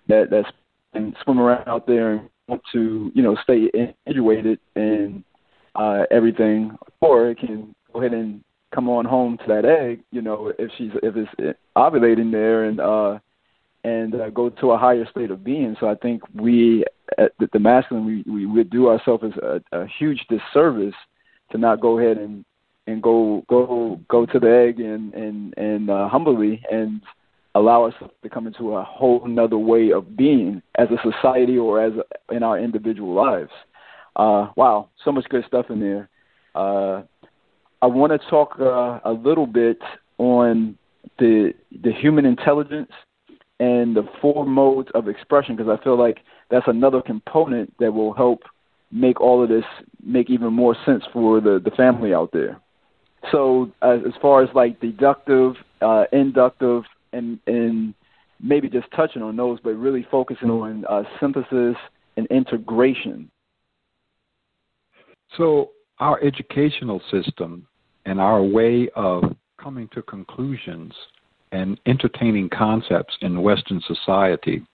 [0.08, 0.48] that that's
[0.92, 3.70] and swim around out there and want to you know stay
[4.06, 5.24] individuated and
[5.76, 8.42] uh, everything, or it can go ahead and
[8.74, 10.02] come on home to that egg.
[10.10, 13.18] You know, if she's if it's ovulating there and uh,
[13.84, 15.76] and uh, go to a higher state of being.
[15.80, 16.84] So I think we,
[17.18, 20.94] at the masculine, we we would do ourselves a, a huge disservice
[21.52, 22.44] to not go ahead and
[22.86, 27.00] and go go go to the egg and and and uh, humbly and
[27.54, 31.82] allow us to come into a whole another way of being as a society or
[31.82, 33.50] as a, in our individual lives.
[34.16, 36.08] Uh, wow, so much good stuff in there.
[36.54, 37.02] Uh,
[37.82, 39.78] I want to talk uh, a little bit
[40.18, 40.76] on
[41.18, 41.52] the
[41.82, 42.90] the human intelligence
[43.60, 46.18] and the four modes of expression because I feel like
[46.50, 48.40] that's another component that will help
[48.90, 49.64] make all of this
[50.04, 52.60] make even more sense for the the family out there.
[53.30, 56.82] So as, far as like deductive, uh, inductive,
[57.12, 57.94] and and
[58.42, 61.76] maybe just touching on those, but really focusing on uh, synthesis
[62.16, 63.30] and integration
[65.36, 67.66] so, our educational system
[68.04, 69.22] and our way of
[69.62, 70.92] coming to conclusions
[71.52, 74.64] and entertaining concepts in Western society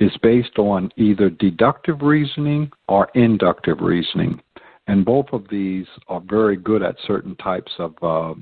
[0.00, 4.40] is based on either deductive reasoning or inductive reasoning.
[4.86, 8.34] And both of these are very good at certain types of, uh,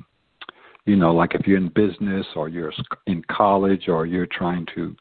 [0.84, 2.72] you know, like if you're in business or you're
[3.06, 4.94] in college or you're trying to,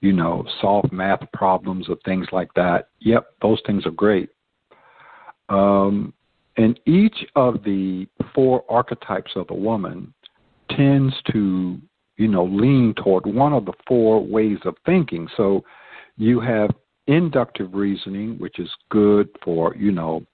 [0.00, 2.88] you know, solve math problems or things like that.
[3.00, 4.30] Yep, those things are great.
[5.48, 6.14] Um,
[6.56, 10.12] and each of the four archetypes of the woman
[10.70, 11.78] tends to,
[12.18, 15.28] you know, lean toward one of the four ways of thinking.
[15.36, 15.64] So
[16.16, 16.70] you have
[17.06, 20.26] inductive reasoning, which is good for, you know,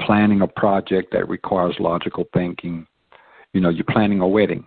[0.00, 2.86] planning a project that requires logical thinking.
[3.54, 4.66] You know, you're planning a wedding.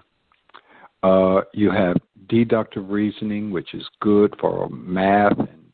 [1.04, 1.98] Uh, you have
[2.28, 5.72] deductive reasoning, which is good for math and,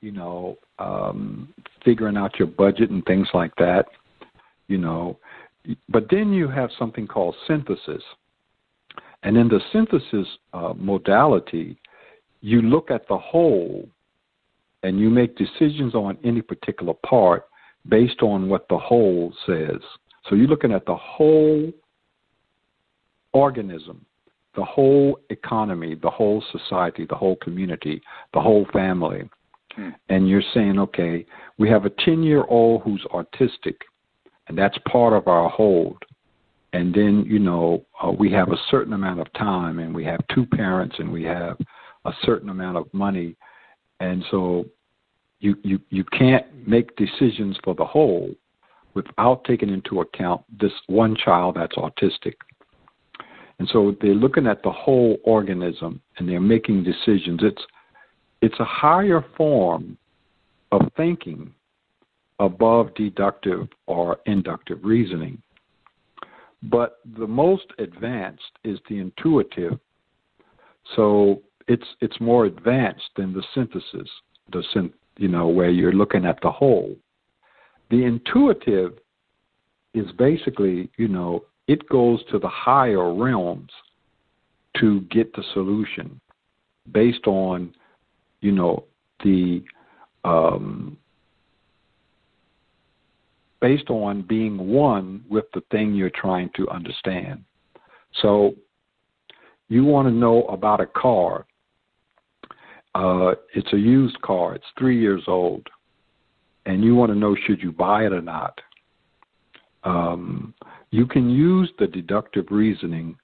[0.00, 1.54] you know, um,
[1.84, 3.86] figuring out your budget and things like that.
[4.66, 5.18] You know,
[5.88, 8.02] but then you have something called synthesis.
[9.24, 11.78] And in the synthesis uh, modality,
[12.40, 13.88] you look at the whole
[14.82, 17.46] and you make decisions on any particular part
[17.88, 19.80] based on what the whole says.
[20.28, 21.72] So you're looking at the whole
[23.32, 24.04] organism,
[24.54, 28.02] the whole economy, the whole society, the whole community,
[28.34, 29.28] the whole family.
[29.74, 29.90] Hmm.
[30.10, 31.24] And you're saying, okay,
[31.58, 33.76] we have a 10 year old who's autistic,
[34.48, 35.96] and that's part of our whole.
[36.74, 40.20] And then, you know, uh, we have a certain amount of time, and we have
[40.34, 41.56] two parents, and we have
[42.04, 43.36] a certain amount of money
[44.00, 44.66] and so
[45.40, 48.34] you, you, you can't make decisions for the whole
[48.94, 52.34] without taking into account this one child that's autistic.
[53.58, 57.40] And so they're looking at the whole organism and they're making decisions.
[57.42, 57.62] It's
[58.42, 59.96] it's a higher form
[60.70, 61.54] of thinking
[62.40, 65.40] above deductive or inductive reasoning.
[66.70, 69.78] But the most advanced is the intuitive.
[70.96, 74.08] So it's it's more advanced than the synthesis,
[74.52, 76.96] the syn, you know, where you're looking at the whole.
[77.90, 78.98] The intuitive
[79.92, 83.70] is basically, you know, it goes to the higher realms
[84.80, 86.20] to get the solution
[86.92, 87.74] based on,
[88.40, 88.84] you know,
[89.22, 89.62] the
[90.24, 90.96] um,
[93.64, 97.42] based on being one with the thing you're trying to understand.
[98.20, 98.54] So
[99.68, 101.46] you want to know about a car
[102.94, 104.54] uh, it's a used car.
[104.54, 105.66] It's three years old,
[106.66, 108.60] and you want to know should you buy it or not.
[109.82, 110.54] Um,
[110.90, 113.16] you can use the deductive reasoning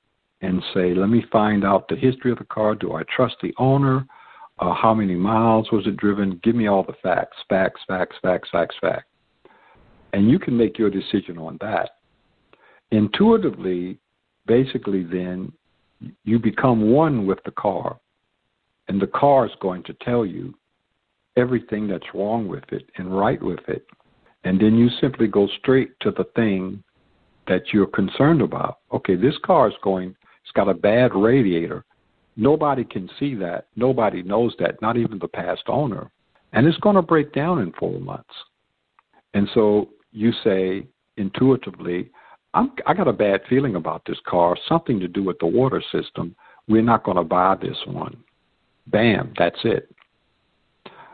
[0.42, 2.74] and say, let me find out the history of the car.
[2.74, 4.06] Do I trust the owner?
[4.58, 6.40] Uh, how many miles was it driven?
[6.42, 9.09] Give me all the facts, facts, facts, facts, facts, facts.
[10.12, 11.90] And you can make your decision on that.
[12.90, 13.98] Intuitively,
[14.46, 15.52] basically, then
[16.24, 17.98] you become one with the car
[18.90, 20.52] and the car is going to tell you
[21.36, 23.86] everything that's wrong with it and right with it.
[24.42, 26.82] And then you simply go straight to the thing
[27.46, 28.78] that you're concerned about.
[28.92, 31.84] Okay, this car is going, it's got a bad radiator.
[32.36, 33.66] Nobody can see that.
[33.76, 36.10] Nobody knows that, not even the past owner.
[36.52, 38.34] And it's going to break down in four months.
[39.34, 40.86] And so you say
[41.16, 42.10] intuitively,
[42.54, 45.82] I'm, I got a bad feeling about this car, something to do with the water
[45.92, 46.34] system.
[46.68, 48.16] We're not going to buy this one.
[48.88, 49.94] Bam, that's it.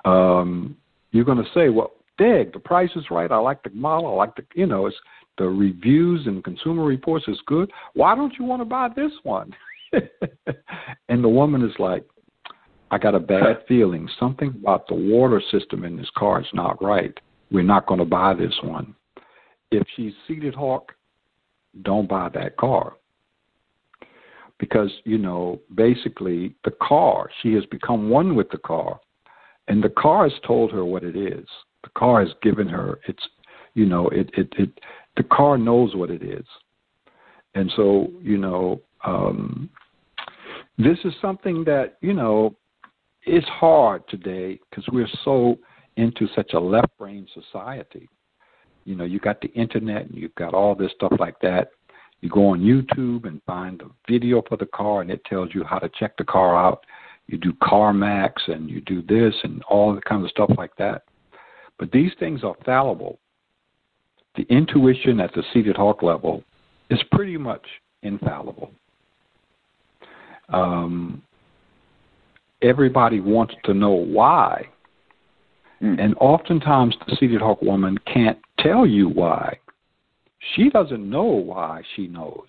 [0.05, 0.77] Um,
[1.13, 3.31] you're going to say, well, dig, the price is right.
[3.31, 4.09] I like the model.
[4.09, 4.97] I like the, you know, it's
[5.39, 7.71] the reviews and consumer reports is good.
[7.95, 9.55] Why don't you want to buy this one?
[11.09, 12.05] and the woman is like,
[12.91, 14.09] I got a bad feeling.
[14.19, 17.17] Something about the water system in this car is not right.
[17.51, 18.95] We're not going to buy this one.
[19.71, 20.93] If she's seated hawk,
[21.83, 22.95] don't buy that car.
[24.59, 28.99] Because you know basically the car she has become one with the car
[29.69, 31.47] and the car has told her what it is.
[31.83, 33.23] The car has given her its
[33.75, 34.71] you know it it, it
[35.17, 36.47] the car knows what it is.
[37.55, 39.69] And so you know um
[40.79, 42.55] this is something that you know
[43.27, 45.59] is hard today because we're so
[45.97, 48.09] into such a left brain society
[48.85, 51.71] you know you got the internet and you've got all this stuff like that
[52.21, 55.65] you go on YouTube and find the video for the car, and it tells you
[55.65, 56.85] how to check the car out.
[57.27, 61.03] You do CarMax, and you do this, and all the kinds of stuff like that.
[61.79, 63.19] But these things are fallible.
[64.37, 66.43] The intuition at the seated hawk level
[66.91, 67.67] is pretty much
[68.03, 68.71] infallible.
[70.49, 71.23] Um,
[72.63, 74.69] everybody wants to know why.
[75.83, 76.01] Mm.
[76.03, 79.59] And oftentimes the seated hawk woman can't tell you why
[80.55, 82.47] She doesn't know why she knows.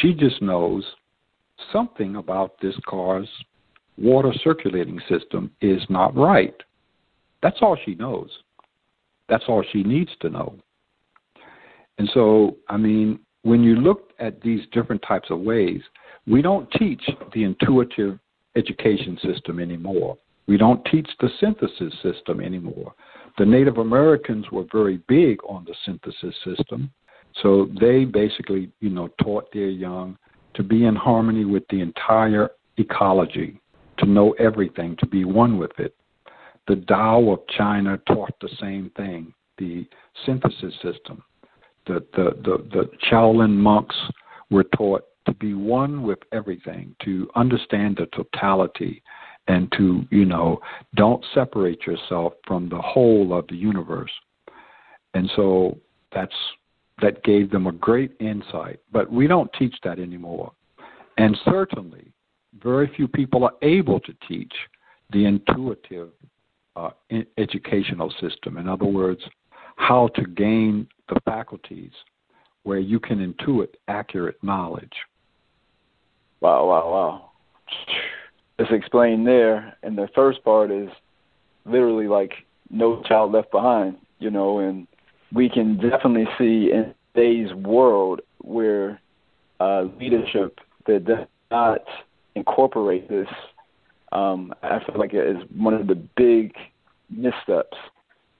[0.00, 0.84] She just knows
[1.72, 3.28] something about this car's
[3.96, 6.54] water circulating system is not right.
[7.42, 8.30] That's all she knows.
[9.28, 10.56] That's all she needs to know.
[11.98, 15.80] And so, I mean, when you look at these different types of ways,
[16.26, 17.02] we don't teach
[17.32, 18.18] the intuitive
[18.56, 20.18] education system anymore.
[20.46, 22.94] We don't teach the synthesis system anymore.
[23.38, 26.90] The Native Americans were very big on the synthesis system,
[27.42, 30.16] so they basically, you know, taught their young
[30.54, 33.60] to be in harmony with the entire ecology,
[33.98, 35.96] to know everything, to be one with it.
[36.68, 39.86] The Tao of China taught the same thing, the
[40.24, 41.22] synthesis system.
[41.86, 43.96] The, the, the, the Shaolin monks
[44.50, 49.02] were taught to be one with everything, to understand the totality,
[49.46, 50.60] and to, you know,
[50.94, 54.10] don't separate yourself from the whole of the universe.
[55.14, 55.78] And so
[56.12, 56.34] that's
[57.02, 58.80] that gave them a great insight.
[58.92, 60.52] But we don't teach that anymore.
[61.18, 62.12] And certainly,
[62.62, 64.52] very few people are able to teach
[65.12, 66.10] the intuitive
[66.76, 68.58] uh, in educational system.
[68.58, 69.20] In other words,
[69.76, 71.92] how to gain the faculties
[72.62, 74.92] where you can intuit accurate knowledge.
[76.40, 77.30] Wow, wow, wow.
[78.58, 80.88] It's explained there, and the first part is
[81.64, 82.32] literally like
[82.70, 84.86] no child left behind, you know, and
[85.32, 89.00] we can definitely see in today's world where
[89.60, 91.80] uh, leadership that does not
[92.34, 93.28] incorporate this,
[94.12, 96.54] um, I feel like it is one of the big
[97.10, 97.76] missteps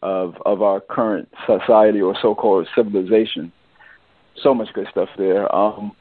[0.02, 3.50] of of our current society or so-called civilization.
[4.42, 5.52] So much good stuff there.
[5.54, 5.92] Um,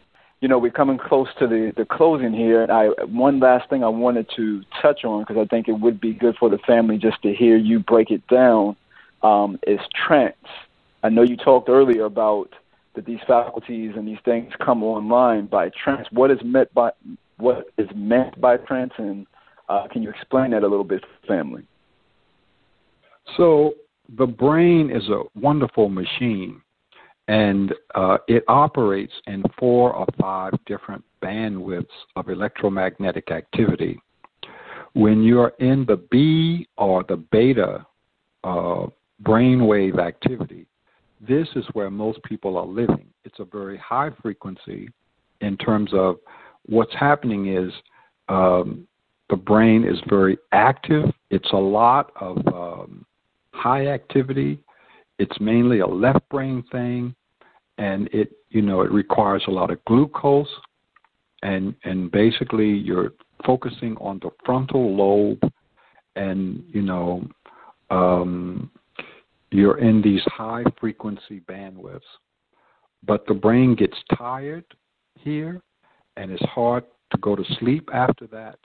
[0.44, 2.64] you know, we're coming close to the, the closing here.
[2.64, 6.02] And I one last thing I wanted to touch on because I think it would
[6.02, 8.76] be good for the family just to hear you break it down
[9.24, 10.36] um, is trance.
[11.02, 12.50] I know you talked earlier about
[12.94, 16.10] that these faculties and these things come online by trance.
[16.12, 16.92] What is meant by
[17.38, 19.26] what is meant by trance, and
[19.70, 21.66] uh, can you explain that a little bit for family?
[23.38, 23.76] So
[24.18, 26.62] the brain is a wonderful machine,
[27.28, 34.00] and uh, it operates in four or five different bandwidths of electromagnetic activity.
[34.94, 37.86] When you're in the B or the beta
[38.44, 38.88] uh,
[39.24, 40.68] brainwave activity,
[41.26, 43.08] this is where most people are living.
[43.24, 44.90] It's a very high frequency
[45.42, 46.18] in terms of
[46.66, 47.72] what's happening is
[48.30, 48.88] um,
[49.30, 51.06] the brain is very active.
[51.30, 53.06] It's a lot of um,
[53.52, 54.60] high activity.
[55.24, 57.16] It's mainly a left brain thing,
[57.78, 60.54] and it you know it requires a lot of glucose,
[61.44, 63.14] and and basically you're
[63.46, 65.42] focusing on the frontal lobe,
[66.18, 67.26] and you know
[67.90, 68.70] um,
[69.52, 72.02] you're in these high frequency bandwidths.
[73.06, 74.66] But the brain gets tired
[75.20, 75.62] here,
[76.18, 78.60] and it's hard to go to sleep after that.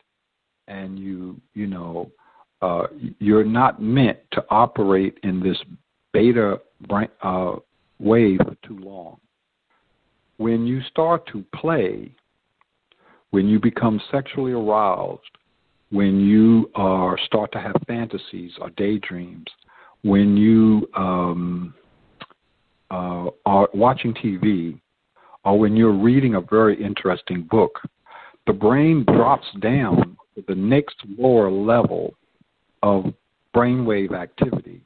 [0.66, 2.11] And you, you know,
[2.62, 2.88] uh,
[3.20, 5.59] you're not meant to operate in this
[6.18, 7.54] beta brain, uh,
[8.00, 9.18] wave for too long.
[10.38, 12.10] When you start to play,
[13.30, 15.22] when you become sexually aroused,
[15.90, 19.46] when you are start to have fantasies or daydreams,
[20.02, 21.74] when you um,
[22.90, 24.80] uh, are watching TV
[25.44, 27.78] or when you're reading a very interesting book,
[28.48, 32.14] the brain drops down to the next lower level
[32.82, 33.12] of
[33.54, 34.82] brainwave activity.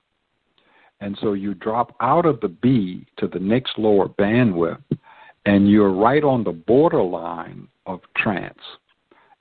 [1.02, 4.80] And so you drop out of the B to the next lower bandwidth,
[5.44, 8.54] and you're right on the borderline of trance.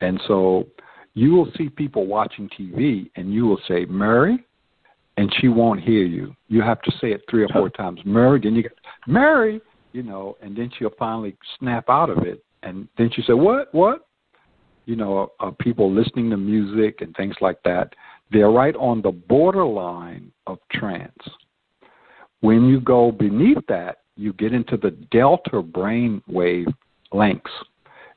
[0.01, 0.65] And so
[1.13, 4.43] you will see people watching TV, and you will say, Mary,
[5.17, 6.35] and she won't hear you.
[6.47, 8.39] You have to say it three or four times, Mary.
[8.41, 12.87] Then you get Mary, you know, and then she'll finally snap out of it, and
[12.97, 13.71] then she say, "What?
[13.71, 14.07] What?"
[14.85, 17.93] You know, uh, people listening to music and things like that.
[18.31, 21.21] They're right on the borderline of trance.
[22.41, 26.67] When you go beneath that, you get into the delta brain wave
[27.11, 27.51] lengths.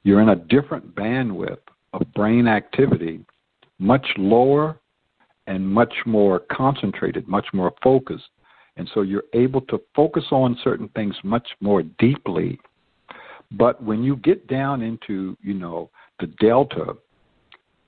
[0.03, 1.59] You're in a different bandwidth
[1.93, 3.25] of brain activity,
[3.79, 4.79] much lower
[5.47, 8.25] and much more concentrated, much more focused.
[8.77, 12.59] And so you're able to focus on certain things much more deeply.
[13.53, 16.95] But when you get down into, you know, the delta,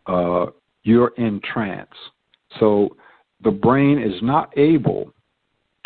[0.06, 0.46] uh,
[0.84, 1.90] you're in trance.
[2.60, 2.96] So
[3.42, 5.12] the brain is not able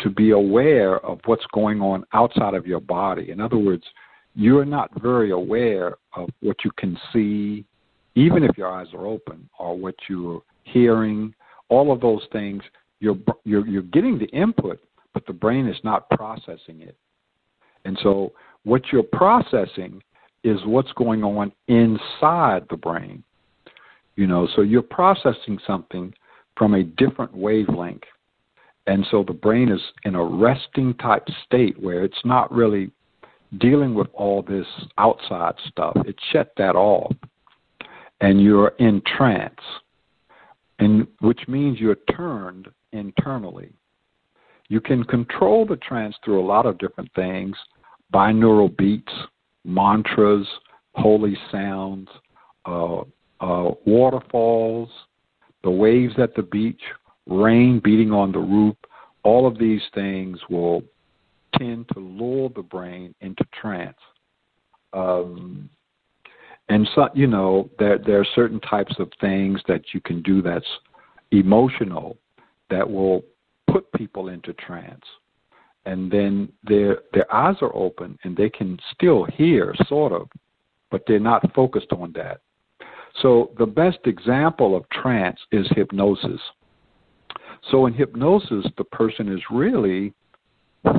[0.03, 3.31] to be aware of what's going on outside of your body.
[3.31, 3.83] In other words,
[4.35, 7.65] you're not very aware of what you can see,
[8.15, 11.33] even if your eyes are open, or what you're hearing,
[11.69, 12.63] all of those things,
[12.99, 14.79] you're, you're, you're getting the input,
[15.13, 16.95] but the brain is not processing it.
[17.85, 18.31] And so
[18.63, 20.01] what you're processing
[20.43, 23.23] is what's going on inside the brain.
[24.15, 26.13] You know, so you're processing something
[26.57, 28.03] from a different wavelength.
[28.87, 32.91] And so the brain is in a resting type state where it's not really
[33.59, 34.65] dealing with all this
[34.97, 35.93] outside stuff.
[36.05, 37.13] It shut that off.
[38.21, 39.59] And you're in trance.
[40.79, 43.71] And which means you're turned internally.
[44.67, 47.55] You can control the trance through a lot of different things
[48.13, 49.11] binaural beats,
[49.63, 50.45] mantras,
[50.95, 52.09] holy sounds,
[52.65, 53.01] uh,
[53.39, 54.89] uh, waterfalls,
[55.63, 56.81] the waves at the beach,
[57.31, 58.75] rain beating on the roof.
[59.23, 60.83] All of these things will
[61.57, 63.97] tend to lure the brain into trance.
[64.93, 65.69] Um,
[66.69, 70.41] and so, you know, there there are certain types of things that you can do
[70.41, 70.65] that's
[71.31, 72.17] emotional
[72.69, 73.23] that will
[73.67, 75.05] put people into trance
[75.85, 80.27] and then their their eyes are open and they can still hear sort of
[80.89, 82.41] but they're not focused on that
[83.21, 86.39] so the best example of trance is hypnosis
[87.69, 90.13] so in hypnosis the person is really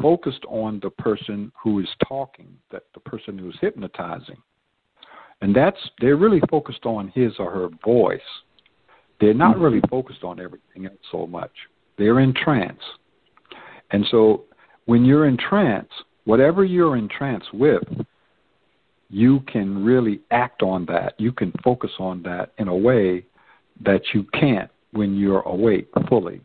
[0.00, 4.36] focused on the person who is talking that the person who's hypnotizing.
[5.40, 8.20] And that's they're really focused on his or her voice.
[9.20, 9.64] They're not mm-hmm.
[9.64, 11.50] really focused on everything else so much.
[11.98, 12.80] They're in trance.
[13.90, 14.44] And so
[14.86, 15.90] when you're in trance,
[16.24, 17.82] whatever you're in trance with,
[19.10, 21.14] you can really act on that.
[21.18, 23.26] You can focus on that in a way
[23.84, 26.40] that you can't when you're awake fully.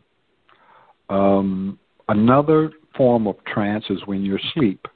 [1.08, 1.78] Um,
[2.08, 4.86] another form of trance is when you're asleep.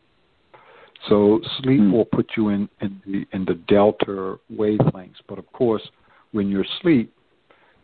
[1.09, 1.93] So sleep mm.
[1.93, 5.21] will put you in, in the in the delta wavelengths.
[5.29, 5.83] But of course,
[6.31, 7.13] when you're asleep,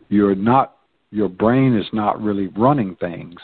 [0.07, 0.77] you're not
[1.11, 3.39] your brain is not really running things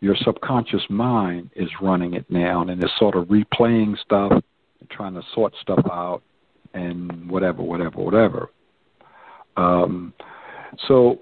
[0.00, 5.14] your subconscious mind is running it now and it's sort of replaying stuff and trying
[5.14, 6.22] to sort stuff out
[6.72, 8.50] and whatever, whatever, whatever.
[9.56, 10.14] Um,
[10.88, 11.20] so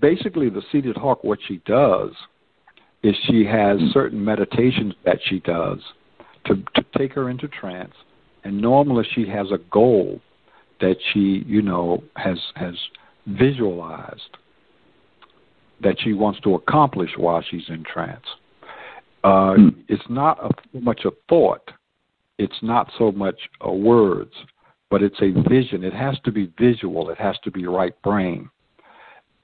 [0.00, 2.10] basically, the seated hawk, what she does
[3.06, 5.78] is she has certain meditations that she does
[6.46, 7.94] to, to take her into trance,
[8.42, 10.20] and normally she has a goal
[10.80, 12.74] that she, you know, has has
[13.26, 14.36] visualized
[15.82, 18.24] that she wants to accomplish while she's in trance.
[19.22, 19.68] Uh, hmm.
[19.88, 21.70] It's not a, so much a thought,
[22.38, 24.32] it's not so much a words,
[24.90, 25.84] but it's a vision.
[25.84, 28.50] It has to be visual, it has to be right brain.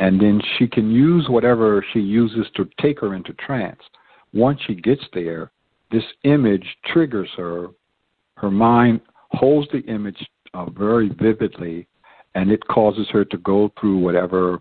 [0.03, 3.80] And then she can use whatever she uses to take her into trance.
[4.32, 5.53] Once she gets there,
[5.92, 7.68] this image triggers her.
[8.36, 9.00] Her mind
[9.30, 10.18] holds the image
[10.55, 11.86] uh, very vividly,
[12.34, 14.61] and it causes her to go through whatever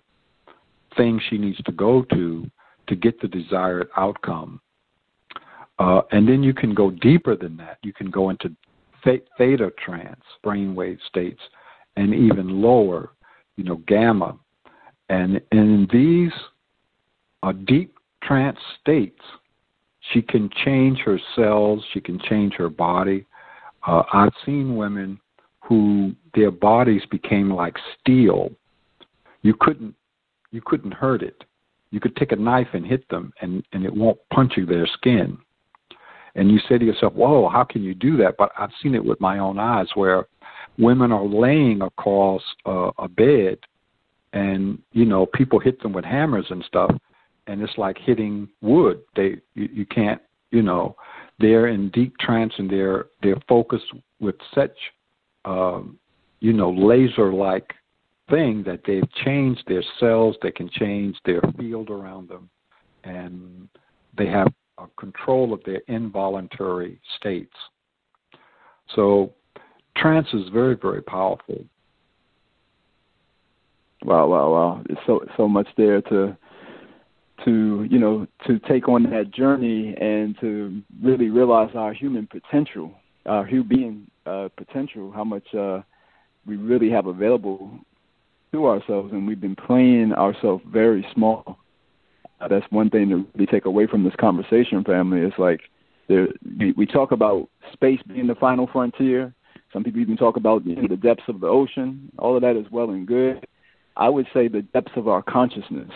[0.95, 2.45] thing she needs to go to
[2.85, 4.61] to get the desired outcome.
[5.79, 7.79] Uh, and then you can go deeper than that.
[7.81, 8.55] You can go into
[9.03, 11.41] theta trance, brainwave states,
[11.95, 13.09] and even lower,
[13.55, 14.37] you know, gamma.
[15.11, 16.31] And, in these
[17.43, 19.19] uh, deep trance states,
[20.13, 23.25] she can change her cells, she can change her body.
[23.85, 25.19] Uh, I've seen women
[25.59, 28.51] who their bodies became like steel.
[29.41, 29.95] You couldn't
[30.51, 31.43] you couldn't hurt it.
[31.91, 34.87] You could take a knife and hit them, and and it won't punch you their
[34.87, 35.37] skin.
[36.35, 39.03] And you say to yourself, "Whoa, how can you do that?" But I've seen it
[39.03, 40.27] with my own eyes, where
[40.77, 43.57] women are laying across uh, a bed,
[44.33, 46.91] and you know people hit them with hammers and stuff,
[47.47, 49.01] and it's like hitting wood.
[49.15, 50.21] They you, you can't,
[50.51, 50.95] you know,
[51.39, 54.77] they're in deep trance and they're they're focused with such,
[55.45, 55.97] um,
[56.39, 57.73] you know, laser-like
[58.29, 62.49] thing that they've changed their cells, they can change their field around them,
[63.03, 63.67] and
[64.17, 67.55] they have a control of their involuntary states.
[68.95, 69.33] So,
[69.97, 71.63] trance is very, very powerful.
[74.03, 74.83] Wow, wow, wow!
[74.87, 76.35] There's so so much there to
[77.45, 82.93] to you know to take on that journey and to really realize our human potential,
[83.25, 85.81] our human being uh, potential, how much uh,
[86.45, 87.71] we really have available
[88.51, 91.57] to ourselves, and we've been playing ourselves very small.
[92.39, 95.21] Uh, that's one thing to really take away from this conversation, family.
[95.21, 95.61] It's like
[96.07, 96.27] there,
[96.59, 99.33] we, we talk about space being the final frontier.
[99.71, 102.11] Some people even talk about you know, the depths of the ocean.
[102.17, 103.45] All of that is well and good.
[104.01, 105.91] I would say the depths of our consciousness,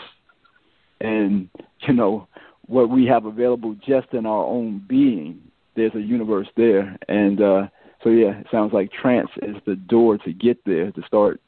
[1.01, 1.49] and
[1.87, 2.27] you know
[2.67, 5.41] what we have available just in our own being.
[5.75, 7.67] There's a universe there, and uh,
[8.03, 11.41] so yeah, it sounds like trance is the door to get there to start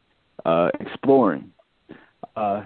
[0.46, 1.52] uh, exploring.
[2.36, 2.64] Uh,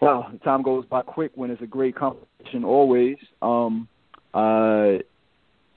[0.00, 3.18] wow, time goes by quick when it's a great conversation always.
[3.42, 3.86] Um,
[4.32, 4.94] uh,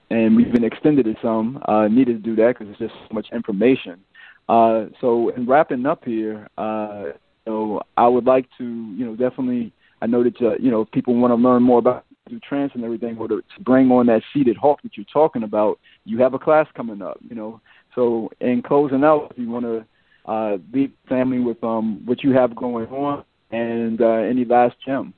[0.09, 1.61] and we've been extended it some.
[1.67, 3.99] Uh, needed to do that because it's just so much information.
[4.47, 7.05] Uh, so, in wrapping up here, uh,
[7.51, 9.73] know, I would like to, you know, definitely.
[10.01, 12.83] I know that uh, you know people want to learn more about do trance and
[12.83, 15.79] everything, or to, to bring on that seated hawk that you're talking about.
[16.05, 17.61] You have a class coming up, you know.
[17.95, 19.85] So, in closing out, if you want to
[20.25, 25.13] uh, leave family with um, what you have going on and uh, any last gem.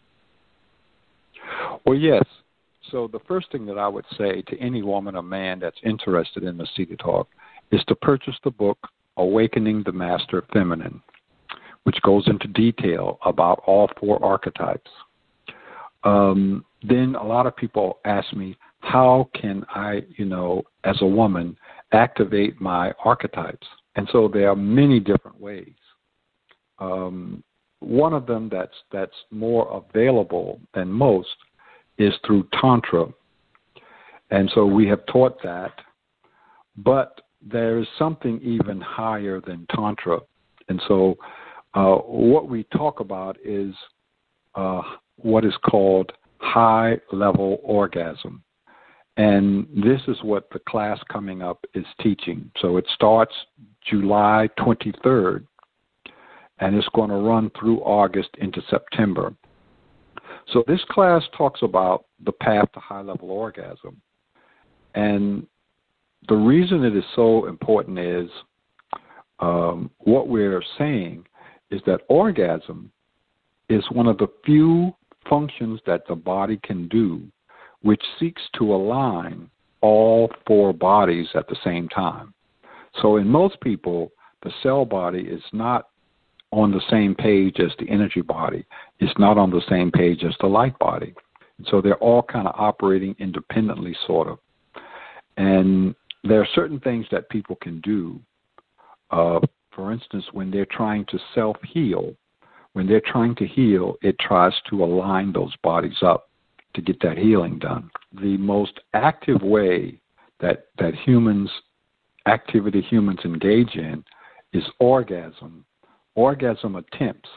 [1.85, 2.23] Well, yes.
[2.91, 6.43] So the first thing that I would say to any woman or man that's interested
[6.43, 7.27] in the seated hawk
[7.71, 8.77] is to purchase the book
[9.17, 11.01] Awakening the Master Feminine,
[11.85, 14.91] which goes into detail about all four archetypes.
[16.03, 21.07] Um, then a lot of people ask me, how can I, you know, as a
[21.07, 21.57] woman,
[21.91, 23.65] activate my archetypes?
[23.95, 25.73] And so there are many different ways.
[26.79, 27.43] Um,
[27.79, 31.35] one of them that's that's more available than most
[31.97, 33.05] is through tantra,
[34.31, 35.71] and so we have taught that.
[36.77, 40.19] But there is something even higher than tantra,
[40.67, 41.15] and so
[41.75, 43.75] uh, what we talk about is
[44.55, 44.81] uh,
[45.17, 48.41] what is called high level orgasm.
[49.17, 52.49] And this is what the class coming up is teaching.
[52.61, 53.33] So it starts
[53.89, 55.45] July 23rd
[56.59, 59.33] and it's going to run through August into September.
[60.53, 64.01] So this class talks about the path to high level orgasm.
[64.95, 65.45] And
[66.29, 68.29] the reason it is so important is
[69.39, 71.25] um, what we're saying
[71.71, 72.91] is that orgasm
[73.69, 74.93] is one of the few
[75.29, 77.21] functions that the body can do
[77.85, 79.47] which seeks to align
[79.81, 82.33] all four bodies at the same time.
[82.99, 84.11] So, in most people,
[84.41, 85.89] the cell body is not
[86.51, 88.65] on the same page as the energy body,
[88.99, 91.13] it's not on the same page as the light body.
[91.67, 94.39] So, they're all kind of operating independently, sort of.
[95.37, 95.93] And
[96.23, 98.19] there are certain things that people can do.
[99.11, 99.41] Uh,
[99.75, 102.15] for instance, when they're trying to self heal,
[102.73, 106.29] when they're trying to heal, it tries to align those bodies up
[106.73, 107.89] to get that healing done.
[108.21, 109.99] The most active way
[110.39, 111.49] that that humans
[112.27, 114.03] activity humans engage in
[114.53, 115.65] is orgasm.
[116.15, 117.29] Orgasm attempts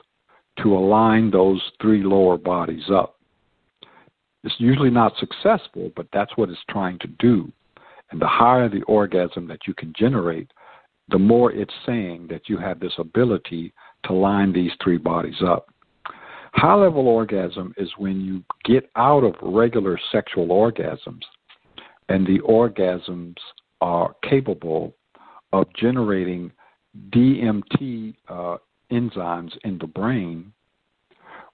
[0.62, 3.16] to align those three lower bodies up.
[4.44, 7.52] It's usually not successful, but that's what it's trying to do.
[8.10, 10.50] And the higher the orgasm that you can generate,
[11.10, 13.72] the more it's saying that you have this ability
[14.04, 15.68] to line these three bodies up.
[16.52, 21.22] High level orgasm is when you get out of regular sexual orgasms
[22.08, 23.36] and the orgasms
[23.80, 24.94] are capable
[25.52, 26.50] of generating
[27.10, 28.56] DMT uh,
[28.90, 30.52] enzymes in the brain,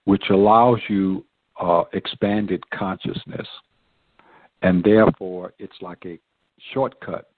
[0.04, 1.24] which allows you
[1.60, 3.46] uh, expanded consciousness.
[4.62, 6.18] And therefore, it's like a
[6.72, 7.30] shortcut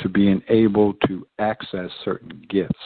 [0.00, 2.78] to being able to access certain gifts.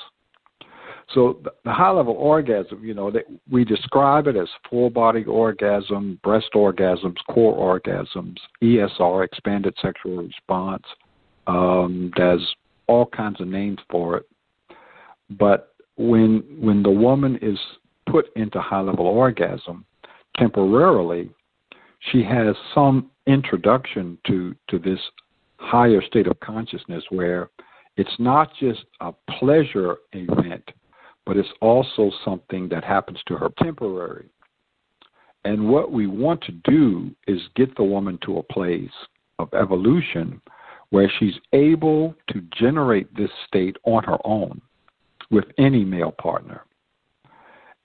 [1.15, 6.19] So the, high level orgasm, you know, that we describe it as full body orgasm,
[6.23, 10.85] breast orgasms, core orgasms, ESR, expanded sexual response.
[11.47, 12.55] Um, there's
[12.87, 14.27] all kinds of names for it.
[15.31, 17.59] But when when the woman is
[18.07, 19.85] put into high level orgasm
[20.37, 21.31] temporarily,
[22.11, 25.01] she has some introduction to to this
[25.63, 27.51] higher state of consciousness where
[27.97, 30.65] it's not just a pleasure event
[31.27, 34.29] but it's also something that happens to her temporary.
[35.45, 38.91] And what we want to do is get the woman to a place
[39.39, 40.41] of evolution
[40.91, 44.61] where she's able to generate this state on her own
[45.31, 46.65] with any male partner.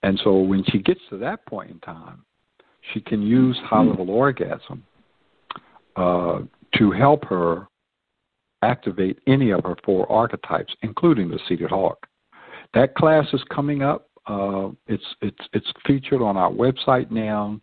[0.04, 2.24] And so when she gets to that point in time,
[2.94, 4.84] she can use high level orgasm
[5.96, 6.40] uh,
[6.76, 7.68] to help her
[8.62, 12.08] activate any of her four archetypes, including the seated hawk.
[12.74, 14.10] That class is coming up.
[14.26, 17.62] Uh, it's it's it's featured on our website now,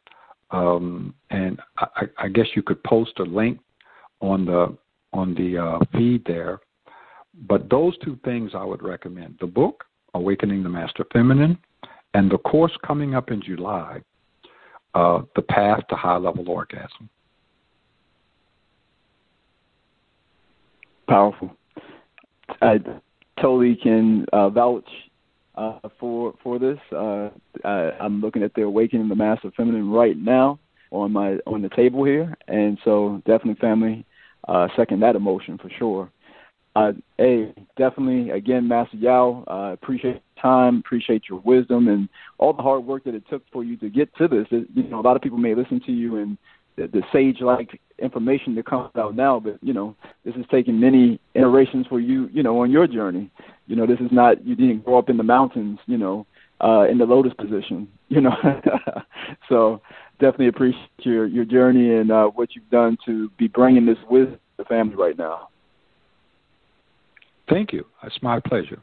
[0.50, 3.58] um, and I, I, guess you could post a link
[4.20, 4.74] on the
[5.12, 6.60] on the uh, feed there.
[7.46, 9.84] But those two things I would recommend: the book
[10.14, 11.58] "Awakening the Master Feminine"
[12.14, 14.00] and the course coming up in July,
[14.94, 17.10] uh, "The Path to High Level Orgasm."
[21.08, 21.50] Powerful.
[22.62, 22.78] I
[23.40, 24.88] totally can uh, vouch
[25.54, 26.78] uh, for for this.
[26.92, 27.30] Uh,
[27.64, 30.58] I, I'm looking at the awakening of the master feminine right now
[30.90, 34.04] on my on the table here, and so definitely family
[34.48, 36.10] uh, second that emotion for sure.
[36.76, 42.52] Uh, hey, definitely again, Master Yao, uh, appreciate your time, appreciate your wisdom, and all
[42.52, 44.46] the hard work that it took for you to get to this.
[44.50, 46.36] It, you know, a lot of people may listen to you and
[46.76, 49.40] the, the sage-like information that comes out now.
[49.40, 52.28] But you know, this is taking many iterations for you.
[52.32, 53.30] You know, on your journey.
[53.66, 55.78] You know, this is not you didn't grow up in the mountains.
[55.86, 56.26] You know,
[56.60, 57.88] uh, in the lotus position.
[58.10, 58.36] You know,
[59.48, 59.80] so
[60.20, 64.28] definitely appreciate your your journey and uh, what you've done to be bringing this with
[64.56, 65.48] the family right now.
[67.48, 67.86] Thank you.
[68.04, 68.80] It's my pleasure.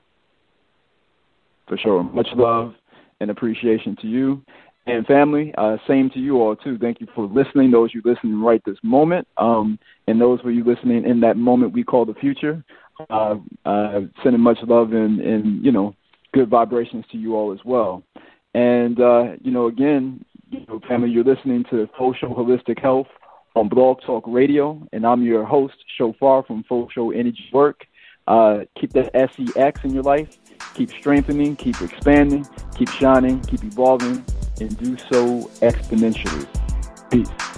[1.68, 2.04] For sure.
[2.04, 2.74] Much love
[3.22, 4.42] and appreciation to you.
[4.88, 6.78] And family, uh, same to you all too.
[6.78, 7.70] Thank you for listening.
[7.70, 9.78] Those you listening right this moment, um,
[10.08, 12.64] and those of you listening in that moment we call the future.
[13.10, 15.96] Uh, uh, sending much love and, and you know
[16.34, 18.04] good vibrations to you all as well.
[18.54, 23.08] And uh, you know, again, you know, family, you're listening to Social Holistic Health
[23.56, 27.86] on Blog Talk Radio, and I'm your host, Shofar from Fosho Energy Work.
[28.28, 30.38] Uh, keep that SEX in your life.
[30.74, 34.24] Keep strengthening, keep expanding, keep shining, keep evolving,
[34.62, 36.48] and do so exponentially.
[37.10, 37.51] Peace.